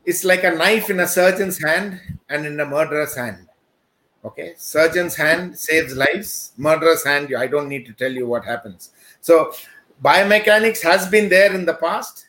it's 0.05 0.25
like 0.25 0.43
a 0.43 0.51
knife 0.51 0.89
in 0.89 0.99
a 0.99 1.07
surgeon's 1.07 1.63
hand 1.63 2.01
and 2.27 2.45
in 2.45 2.59
a 2.59 2.65
murderer's 2.65 3.15
hand. 3.15 3.47
Okay, 4.25 4.55
surgeon's 4.57 5.15
hand 5.15 5.57
saves 5.57 5.95
lives, 5.95 6.51
murderer's 6.57 7.05
hand, 7.05 7.33
I 7.37 7.47
don't 7.47 7.69
need 7.69 7.85
to 7.85 7.93
tell 7.93 8.11
you 8.11 8.27
what 8.27 8.43
happens. 8.43 8.91
So, 9.21 9.53
biomechanics 10.03 10.81
has 10.81 11.07
been 11.07 11.29
there 11.29 11.53
in 11.53 11.65
the 11.65 11.75
past, 11.75 12.26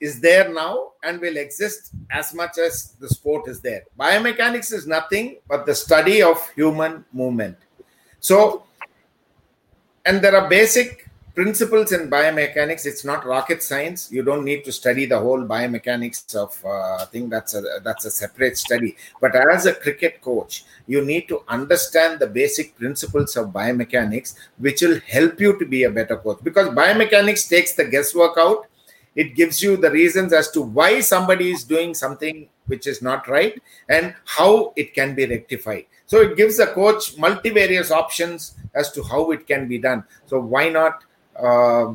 is 0.00 0.20
there 0.20 0.52
now, 0.52 0.92
and 1.02 1.20
will 1.20 1.36
exist 1.36 1.92
as 2.10 2.34
much 2.34 2.58
as 2.58 2.92
the 3.00 3.08
sport 3.08 3.48
is 3.48 3.60
there. 3.60 3.84
Biomechanics 3.98 4.72
is 4.72 4.86
nothing 4.86 5.38
but 5.48 5.66
the 5.66 5.74
study 5.74 6.22
of 6.22 6.48
human 6.50 7.04
movement. 7.12 7.56
So, 8.20 8.64
and 10.04 10.20
there 10.22 10.36
are 10.36 10.48
basic 10.48 11.08
principles 11.34 11.92
in 11.92 12.10
biomechanics. 12.10 12.84
It's 12.84 13.04
not 13.04 13.24
rocket 13.24 13.62
science. 13.62 14.10
You 14.10 14.24
don't 14.24 14.44
need 14.44 14.64
to 14.64 14.72
study 14.72 15.06
the 15.06 15.20
whole 15.20 15.44
biomechanics 15.44 16.34
of 16.34 16.50
uh, 16.64 17.06
thing. 17.06 17.28
That's 17.28 17.54
a 17.54 17.62
that's 17.84 18.04
a 18.06 18.10
separate 18.10 18.58
study. 18.58 18.96
But 19.20 19.36
as 19.36 19.66
a 19.66 19.74
cricket 19.74 20.20
coach, 20.20 20.64
you 20.88 21.04
need 21.04 21.28
to 21.28 21.42
understand 21.46 22.18
the 22.18 22.26
basic 22.26 22.76
principles 22.76 23.36
of 23.36 23.52
biomechanics, 23.52 24.34
which 24.58 24.82
will 24.82 24.98
help 25.06 25.40
you 25.40 25.56
to 25.60 25.64
be 25.64 25.84
a 25.84 25.90
better 25.90 26.16
coach. 26.16 26.38
Because 26.42 26.68
biomechanics 26.70 27.48
takes 27.48 27.74
the 27.74 27.84
guesswork 27.84 28.36
out. 28.36 28.66
It 29.18 29.34
gives 29.34 29.60
you 29.60 29.76
the 29.76 29.90
reasons 29.90 30.32
as 30.32 30.48
to 30.52 30.62
why 30.62 31.00
somebody 31.00 31.50
is 31.50 31.64
doing 31.64 31.92
something 31.92 32.48
which 32.66 32.86
is 32.86 33.02
not 33.02 33.26
right 33.26 33.60
and 33.88 34.14
how 34.24 34.72
it 34.76 34.94
can 34.94 35.16
be 35.16 35.26
rectified. 35.26 35.86
So 36.06 36.20
it 36.20 36.36
gives 36.36 36.58
the 36.58 36.66
coach 36.66 37.16
multivarious 37.16 37.90
options 37.90 38.54
as 38.76 38.92
to 38.92 39.02
how 39.02 39.32
it 39.32 39.48
can 39.48 39.66
be 39.66 39.78
done. 39.78 40.04
So 40.26 40.38
why 40.38 40.68
not 40.68 41.02
uh, 41.36 41.94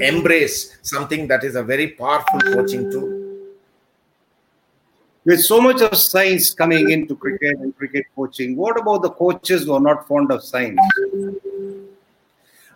embrace 0.00 0.78
something 0.80 1.28
that 1.28 1.44
is 1.44 1.54
a 1.54 1.62
very 1.62 1.88
powerful 1.88 2.40
coaching 2.40 2.90
tool? 2.90 3.12
With 5.26 5.42
so 5.42 5.60
much 5.60 5.82
of 5.82 5.98
science 5.98 6.54
coming 6.54 6.92
into 6.92 7.14
cricket 7.14 7.58
and 7.58 7.76
cricket 7.76 8.06
coaching, 8.14 8.56
what 8.56 8.80
about 8.80 9.02
the 9.02 9.10
coaches 9.10 9.64
who 9.64 9.74
are 9.74 9.80
not 9.80 10.08
fond 10.08 10.32
of 10.32 10.42
science? 10.42 10.80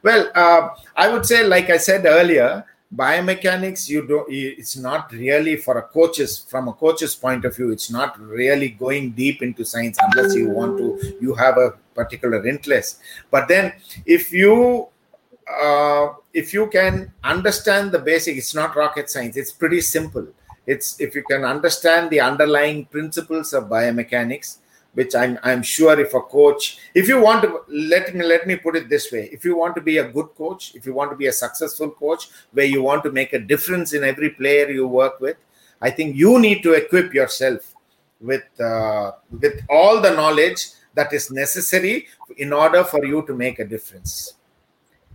Well, 0.03 0.31
uh, 0.35 0.69
I 0.95 1.09
would 1.09 1.25
say, 1.25 1.43
like 1.47 1.71
I 1.71 1.79
said 1.79 2.05
earlier, 2.05 2.67
biomechanics 2.95 3.89
you 3.89 4.05
don't 4.05 4.27
it's 4.29 4.77
not 4.77 5.13
really 5.13 5.57
for 5.57 5.79
a 5.79 5.83
coach's 5.83 6.39
from 6.39 6.67
a 6.67 6.73
coach's 6.73 7.15
point 7.15 7.45
of 7.45 7.55
view 7.55 7.71
it's 7.71 7.89
not 7.89 8.19
really 8.19 8.71
going 8.71 9.13
deep 9.13 9.43
into 9.43 9.65
science 9.65 9.97
unless 10.03 10.35
you 10.35 10.49
want 10.49 10.77
to 10.77 11.17
you 11.21 11.33
have 11.35 11.57
a 11.57 11.75
particular 11.95 12.47
interest. 12.47 13.01
But 13.31 13.49
then 13.49 13.73
if 14.07 14.33
you 14.33 14.89
uh, 15.63 16.15
if 16.33 16.55
you 16.55 16.69
can 16.69 17.13
understand 17.25 17.93
the 17.93 17.99
basic 17.99 18.37
it's 18.37 18.55
not 18.55 18.77
rocket 18.77 19.11
science 19.11 19.37
it's 19.37 19.53
pretty 19.53 19.81
simple. 19.81 20.27
It's 20.67 21.01
if 21.01 21.15
you 21.15 21.25
can 21.29 21.45
understand 21.45 22.11
the 22.11 22.21
underlying 22.21 22.87
principles 22.87 23.53
of 23.53 23.65
biomechanics 23.65 24.59
which 24.95 25.15
I'm, 25.15 25.39
I'm 25.43 25.63
sure 25.63 25.99
if 26.01 26.15
a 26.15 26.21
coach 26.21 26.79
if 26.95 27.09
you 27.09 27.21
want 27.21 27.43
to 27.43 27.61
let 27.69 28.15
me 28.15 28.25
let 28.25 28.47
me 28.47 28.57
put 28.57 28.77
it 28.77 28.89
this 28.89 29.13
way. 29.13 29.29
If 29.33 29.45
you 29.45 29.57
want 29.57 29.75
to 29.77 29.81
be 29.81 29.99
a 29.99 30.09
good 30.11 30.35
coach 30.37 30.75
if 30.75 30.87
you 30.87 30.95
want 30.95 31.11
to 31.11 31.17
be 31.17 31.27
a 31.27 31.33
successful 31.33 31.91
coach 31.91 32.29
where 32.53 32.67
you 32.67 32.83
want 32.83 33.05
to 33.05 33.13
make 33.13 33.33
a 33.33 33.39
difference 33.39 33.93
in 33.93 34.05
every 34.05 34.31
player 34.31 34.71
you 34.71 34.87
work 34.87 35.21
with 35.21 35.37
i 35.81 35.91
think 35.91 36.17
you 36.17 36.39
need 36.39 36.63
to 36.63 36.73
equip 36.73 37.15
yourself 37.15 37.75
with 38.21 38.49
uh, 38.61 39.13
with 39.31 39.63
all 39.69 40.01
the 40.01 40.11
knowledge 40.11 40.67
that 40.95 41.13
is 41.13 41.31
necessary 41.31 42.07
in 42.37 42.53
order 42.53 42.85
for 42.85 43.05
you 43.05 43.25
to 43.27 43.35
make 43.35 43.59
a 43.59 43.65
difference 43.65 44.35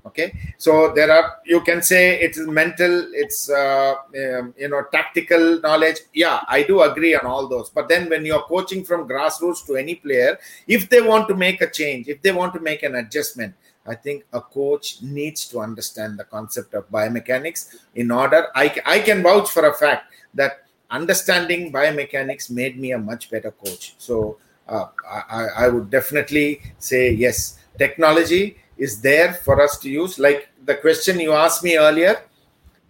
okay? 0.06 0.34
So 0.58 0.94
there 0.94 1.12
are 1.12 1.38
you 1.46 1.62
can 1.62 1.82
say 1.82 2.20
it 2.22 2.38
is 2.38 2.48
mental 2.48 3.08
it's 3.14 3.50
uh, 3.50 3.96
um, 3.96 4.54
you 4.58 4.70
know 4.70 4.84
tactical 4.92 5.60
knowledge. 5.62 6.00
Yeah 6.14 6.42
i 6.48 6.64
do 6.64 6.82
agree 6.82 7.16
on 7.16 7.26
all 7.26 7.48
those. 7.48 7.70
But 7.70 7.90
then 7.90 8.10
when 8.10 8.26
you're 8.26 8.44
coaching 8.44 8.84
from 8.84 9.08
grassroots 9.08 9.66
to 9.68 9.76
any 9.76 9.96
player 9.96 10.38
if 10.68 10.90
they 10.90 11.02
want 11.02 11.28
to 11.30 11.36
make 11.36 11.62
a 11.62 11.70
change 11.70 12.08
if 12.08 12.22
they 12.22 12.32
want 12.32 12.54
to 12.54 12.60
make 12.60 12.84
an 12.84 12.96
adjustment 12.96 13.54
i 13.88 13.94
think 13.94 14.24
a 14.34 14.42
coach 14.42 15.02
needs 15.02 15.48
to 15.48 15.60
understand 15.60 16.18
the 16.18 16.24
concept 16.24 16.74
of 16.74 16.90
biomechanics 16.90 17.76
in 17.96 18.10
order 18.12 18.48
i, 18.56 18.76
I 18.86 19.00
can 19.00 19.22
vouch 19.22 19.50
for 19.52 19.68
a 19.68 19.74
fact 19.74 20.12
that 20.34 20.66
understanding 20.92 21.72
biomechanics 21.72 22.50
made 22.50 22.80
me 22.80 22.92
a 22.92 22.98
much 22.98 23.30
better 23.30 23.52
coach. 23.52 23.96
So 23.98 24.38
uh, 24.68 24.88
I, 25.10 25.48
I 25.58 25.68
would 25.68 25.90
definitely 25.90 26.62
say 26.80 27.12
yes. 27.12 27.60
Technology 27.78 28.58
is 28.78 29.02
there 29.02 29.34
for 29.34 29.62
us 29.62 29.78
to 29.80 29.90
use. 29.90 30.20
Like 30.20 30.50
the 30.66 30.76
question 30.76 31.20
you 31.20 31.34
asked 31.34 31.64
me 31.64 31.78
earlier, 31.78 32.22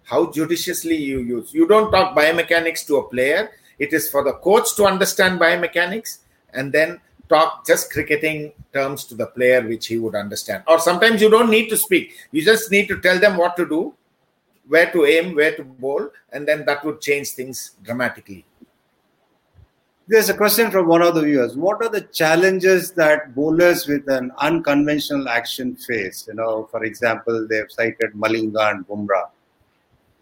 how 0.04 0.32
judiciously 0.32 0.96
you 0.96 1.20
use. 1.20 1.54
You 1.54 1.68
don't 1.68 1.92
talk 1.92 2.16
biomechanics 2.16 2.86
to 2.88 2.98
a 2.98 3.10
player. 3.10 3.52
It 3.80 3.92
is 3.94 4.10
for 4.10 4.24
the 4.24 4.34
coach 4.34 4.76
to 4.76 4.86
understand 4.86 5.40
biomechanics 5.40 6.20
and 6.54 6.72
then 6.72 7.00
talk 7.28 7.66
just 7.66 7.92
cricketing 7.92 8.54
terms 8.74 9.04
to 9.06 9.16
the 9.16 9.26
player 9.28 9.62
which 9.62 9.88
he 9.88 9.98
would 9.98 10.16
understand. 10.16 10.64
Or 10.68 10.80
sometimes 10.80 11.22
you 11.22 11.30
don't 11.30 11.50
need 11.50 11.70
to 11.70 11.78
speak. 11.78 12.16
You 12.32 12.44
just 12.44 12.72
need 12.72 12.88
to 12.88 13.02
tell 13.02 13.20
them 13.20 13.38
what 13.38 13.58
to 13.58 13.68
do, 13.68 13.94
where 14.68 14.92
to 14.92 15.06
aim, 15.06 15.36
where 15.36 15.56
to 15.56 15.64
bowl, 15.64 16.10
and 16.32 16.48
then 16.48 16.66
that 16.66 16.86
would 16.86 17.02
change 17.02 17.30
things 17.30 17.72
dramatically. 17.84 18.46
There's 20.08 20.30
a 20.30 20.36
question 20.36 20.70
from 20.70 20.88
one 20.88 21.02
of 21.02 21.16
the 21.16 21.24
viewers. 21.24 21.58
What 21.58 21.82
are 21.82 21.90
the 21.90 22.02
challenges 22.02 22.92
that 22.92 23.34
bowlers 23.34 23.88
with 23.88 24.08
an 24.08 24.32
unconventional 24.38 25.28
action 25.28 25.76
face? 25.76 26.26
You 26.28 26.36
know, 26.36 26.68
for 26.70 26.84
example, 26.84 27.48
they've 27.50 27.70
cited 27.70 28.14
Malinga 28.14 28.72
and 28.72 28.88
Bumrah. 28.88 29.30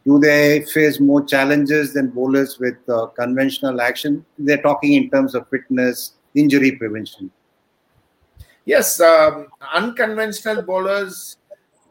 Do 0.06 0.20
they 0.20 0.64
face 0.74 1.02
more 1.02 1.26
challenges 1.26 1.94
than 1.94 2.12
bowlers 2.12 2.60
with 2.60 2.78
uh, 2.88 3.08
conventional 3.08 3.82
action? 3.82 4.26
They're 4.38 4.62
talking 4.62 4.94
in 4.94 5.10
terms 5.10 5.36
of 5.36 5.50
fitness, 5.50 6.14
injury 6.34 6.72
prevention. 6.78 7.30
Yes, 8.64 9.02
um, 9.02 9.48
unconventional 9.74 10.62
bowlers. 10.62 11.36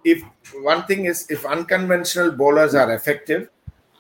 If 0.03 0.23
one 0.63 0.85
thing 0.85 1.05
is, 1.05 1.31
if 1.31 1.45
unconventional 1.45 2.33
bowlers 2.33 2.75
are 2.75 2.93
effective, 2.95 3.51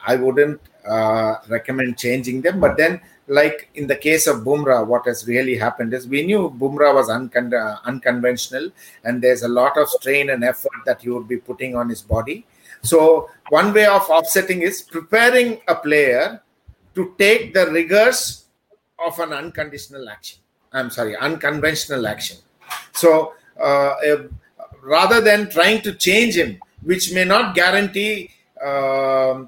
I 0.06 0.16
wouldn't 0.16 0.60
uh, 0.86 1.36
recommend 1.48 1.98
changing 1.98 2.42
them. 2.42 2.60
But 2.60 2.76
then 2.76 3.00
like 3.28 3.70
in 3.74 3.86
the 3.86 3.96
case 3.96 4.26
of 4.26 4.40
Bumrah, 4.40 4.86
what 4.86 5.06
has 5.06 5.26
really 5.26 5.56
happened 5.56 5.94
is 5.94 6.06
we 6.06 6.24
knew 6.24 6.50
Bumrah 6.50 6.94
was 6.94 7.08
uncon- 7.08 7.54
uh, 7.54 7.78
unconventional, 7.84 8.70
and 9.04 9.22
there's 9.22 9.42
a 9.42 9.48
lot 9.48 9.76
of 9.78 9.88
strain 9.88 10.30
and 10.30 10.44
effort 10.44 10.72
that 10.86 11.02
he 11.02 11.10
would 11.10 11.28
be 11.28 11.36
putting 11.36 11.76
on 11.76 11.88
his 11.88 12.02
body. 12.02 12.46
So, 12.82 13.30
one 13.50 13.72
way 13.72 13.86
of 13.86 14.02
offsetting 14.10 14.62
is 14.62 14.82
preparing 14.82 15.60
a 15.68 15.76
player 15.76 16.42
to 16.94 17.14
take 17.18 17.54
the 17.54 17.70
rigors 17.70 18.46
of 19.04 19.18
an 19.20 19.32
unconditional 19.32 20.08
action. 20.08 20.40
I'm 20.72 20.90
sorry, 20.90 21.16
unconventional 21.16 22.06
action. 22.06 22.38
So, 22.92 23.34
uh, 23.60 23.94
rather 24.82 25.20
than 25.20 25.48
trying 25.48 25.82
to 25.82 25.94
change 25.94 26.36
him, 26.36 26.58
which 26.82 27.12
may 27.12 27.24
not 27.24 27.54
guarantee 27.54 28.30
uh, 28.60 29.44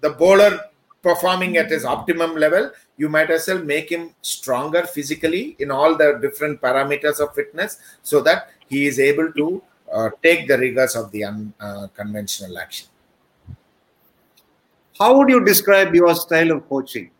the 0.00 0.10
bowler 0.10 0.60
performing 1.02 1.56
at 1.56 1.70
his 1.70 1.84
optimum 1.84 2.34
level, 2.36 2.70
you 2.96 3.08
might 3.08 3.30
as 3.30 3.46
well 3.46 3.62
make 3.62 3.90
him 3.90 4.14
stronger 4.22 4.84
physically 4.84 5.56
in 5.58 5.70
all 5.70 5.96
the 5.96 6.18
different 6.20 6.60
parameters 6.60 7.20
of 7.20 7.34
fitness 7.34 7.78
so 8.02 8.20
that 8.20 8.50
he 8.68 8.86
is 8.86 8.98
able 8.98 9.32
to 9.32 9.62
uh, 9.92 10.10
take 10.22 10.48
the 10.48 10.58
rigors 10.58 10.96
of 10.96 11.10
the 11.12 11.24
unconventional 11.24 12.58
uh, 12.58 12.60
action. 12.60 12.88
How 14.98 15.16
would 15.16 15.28
you 15.28 15.44
describe 15.44 15.94
your 15.94 16.14
style 16.14 16.50
of 16.50 16.68
coaching? 16.68 17.10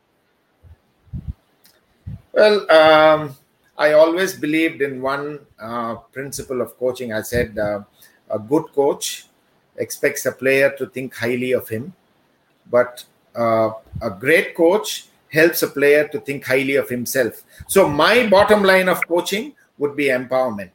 Well, 2.33 2.71
um, 2.71 3.37
I 3.77 3.93
always 3.93 4.35
believed 4.35 4.83
in 4.83 5.01
one 5.01 5.39
uh, 5.59 5.95
principle 6.13 6.61
of 6.61 6.77
coaching. 6.77 7.13
I 7.13 7.23
said 7.23 7.57
uh, 7.57 7.83
a 8.29 8.39
good 8.39 8.65
coach 8.75 9.27
expects 9.77 10.27
a 10.27 10.33
player 10.33 10.75
to 10.77 10.87
think 10.87 11.15
highly 11.15 11.53
of 11.53 11.69
him, 11.69 11.95
but 12.71 13.05
uh, 13.35 13.71
a 14.03 14.11
great 14.11 14.57
coach 14.57 15.07
helps 15.33 15.63
a 15.63 15.69
player 15.69 16.09
to 16.09 16.21
think 16.21 16.45
highly 16.45 16.77
of 16.77 16.89
himself. 16.89 17.43
So, 17.67 17.89
my 17.89 18.27
bottom 18.29 18.63
line 18.63 18.89
of 18.89 19.07
coaching 19.07 19.55
would 19.79 19.97
be 19.97 20.07
empowerment. 20.07 20.71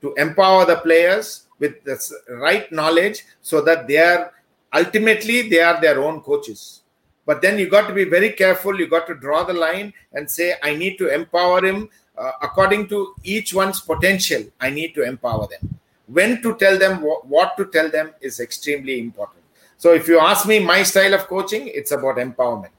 To 0.00 0.14
empower 0.14 0.64
the 0.64 0.76
players 0.76 1.46
with 1.58 1.82
the 1.84 1.98
right 2.30 2.70
knowledge 2.70 3.24
so 3.42 3.60
that 3.62 3.88
they 3.88 3.98
are 3.98 4.32
ultimately 4.74 5.48
they 5.48 5.60
are 5.60 5.80
their 5.80 6.00
own 6.02 6.20
coaches. 6.20 6.82
But 7.26 7.42
then 7.42 7.58
you 7.58 7.68
got 7.68 7.88
to 7.88 7.94
be 7.94 8.04
very 8.04 8.30
careful. 8.30 8.78
You 8.78 8.88
got 8.88 9.06
to 9.08 9.14
draw 9.14 9.42
the 9.44 9.52
line 9.52 9.92
and 10.12 10.30
say 10.30 10.54
i 10.62 10.74
need 10.74 10.96
to 10.98 11.12
empower 11.12 11.64
him 11.64 11.88
uh, 12.16 12.32
according 12.42 12.88
to 12.88 13.14
each 13.22 13.52
one's 13.52 13.80
potential. 13.80 14.44
I 14.60 14.70
need 14.70 14.94
to 14.94 15.02
empower 15.02 15.46
them. 15.46 15.78
When 16.06 16.40
to 16.42 16.56
tell 16.56 16.78
them 16.78 16.98
wh- 16.98 17.28
what 17.28 17.56
to 17.58 17.66
tell 17.66 17.90
them 17.90 18.14
is 18.20 18.40
extremely 18.40 18.98
important 19.00 19.37
so 19.78 19.94
if 19.94 20.06
you 20.08 20.18
ask 20.18 20.46
me 20.46 20.58
my 20.58 20.82
style 20.82 21.14
of 21.14 21.26
coaching 21.26 21.68
it's 21.68 21.92
about 21.92 22.16
empowerment 22.16 22.70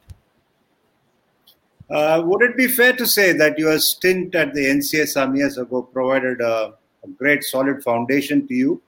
uh, 1.90 2.22
would 2.24 2.44
it 2.44 2.56
be 2.56 2.68
fair 2.68 2.94
to 2.94 3.06
say 3.06 3.34
that 3.34 3.58
your 3.58 3.80
stint 3.80 4.36
at 4.36 4.54
the 4.54 4.64
NCA 4.66 5.08
some 5.08 5.36
years 5.36 5.58
ago 5.58 5.82
provided 5.82 6.40
a, 6.40 6.74
a 7.04 7.08
great 7.18 7.44
solid 7.44 7.84
foundation 7.84 8.48
to 8.48 8.54
you? 8.54 8.82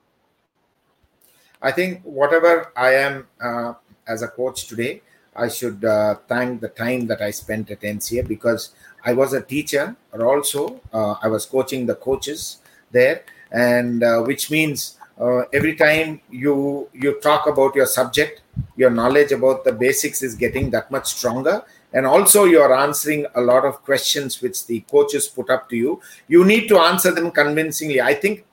I 1.60 1.72
think 1.72 2.02
whatever 2.02 2.72
I 2.76 2.94
am 2.94 3.26
uh, 3.40 3.74
as 4.06 4.22
a 4.22 4.28
coach 4.28 4.66
today, 4.66 5.02
I 5.34 5.48
should 5.48 5.84
uh, 5.84 6.16
thank 6.28 6.60
the 6.60 6.68
time 6.68 7.06
that 7.08 7.20
I 7.22 7.30
spent 7.32 7.70
at 7.70 7.80
NCA 7.80 8.28
because 8.28 8.70
I 9.04 9.14
was 9.14 9.32
a 9.32 9.40
teacher, 9.40 9.96
or 10.12 10.26
also 10.26 10.80
uh, 10.92 11.16
I 11.22 11.26
was 11.26 11.46
coaching 11.46 11.86
the 11.86 11.96
coaches 11.96 12.58
there, 12.92 13.24
and 13.50 14.04
uh, 14.04 14.22
which 14.22 14.50
means 14.50 14.98
uh, 15.20 15.42
every 15.52 15.76
time 15.76 16.20
you 16.30 16.88
you 16.92 17.20
talk 17.20 17.46
about 17.46 17.74
your 17.74 17.86
subject, 17.86 18.42
your 18.76 18.90
knowledge 18.90 19.32
about 19.32 19.64
the 19.64 19.72
basics 19.72 20.22
is 20.22 20.34
getting 20.34 20.70
that 20.70 20.90
much 20.90 21.14
stronger, 21.14 21.62
and 21.92 22.06
also 22.06 22.44
you're 22.44 22.74
answering 22.74 23.26
a 23.34 23.40
lot 23.40 23.64
of 23.64 23.82
questions 23.84 24.40
which 24.40 24.66
the 24.66 24.80
coaches 24.90 25.28
put 25.28 25.50
up 25.50 25.68
to 25.68 25.76
you. 25.76 26.00
You 26.28 26.44
need 26.44 26.68
to 26.68 26.78
answer 26.78 27.12
them 27.12 27.30
convincingly. 27.30 28.00
I 28.00 28.14
think 28.14 28.44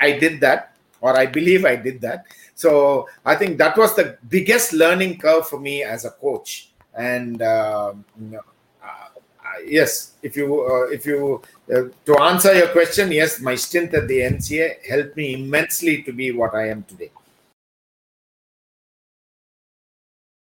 I 0.00 0.18
did 0.18 0.40
that, 0.40 0.76
or 1.00 1.16
I 1.16 1.26
believe 1.26 1.64
I 1.64 1.76
did 1.76 2.00
that. 2.02 2.26
So 2.54 3.08
I 3.24 3.36
think 3.36 3.58
that 3.58 3.76
was 3.76 3.94
the 3.94 4.18
biggest 4.28 4.72
learning 4.72 5.18
curve 5.18 5.46
for 5.46 5.60
me 5.60 5.82
as 5.82 6.04
a 6.04 6.10
coach. 6.10 6.70
And 6.94 7.42
uh, 7.42 7.92
yes, 9.64 10.12
if 10.22 10.36
you 10.36 10.62
uh, 10.62 10.92
if 10.92 11.06
you 11.06 11.42
uh, 11.72 11.82
to 12.04 12.18
answer 12.20 12.54
your 12.54 12.68
question, 12.68 13.12
yes, 13.12 13.40
my 13.40 13.54
stint 13.54 13.94
at 13.94 14.08
the 14.08 14.20
NCA 14.20 14.84
helped 14.88 15.16
me 15.16 15.34
immensely 15.34 16.02
to 16.02 16.12
be 16.12 16.32
what 16.32 16.54
I 16.54 16.68
am 16.68 16.82
today. 16.84 17.10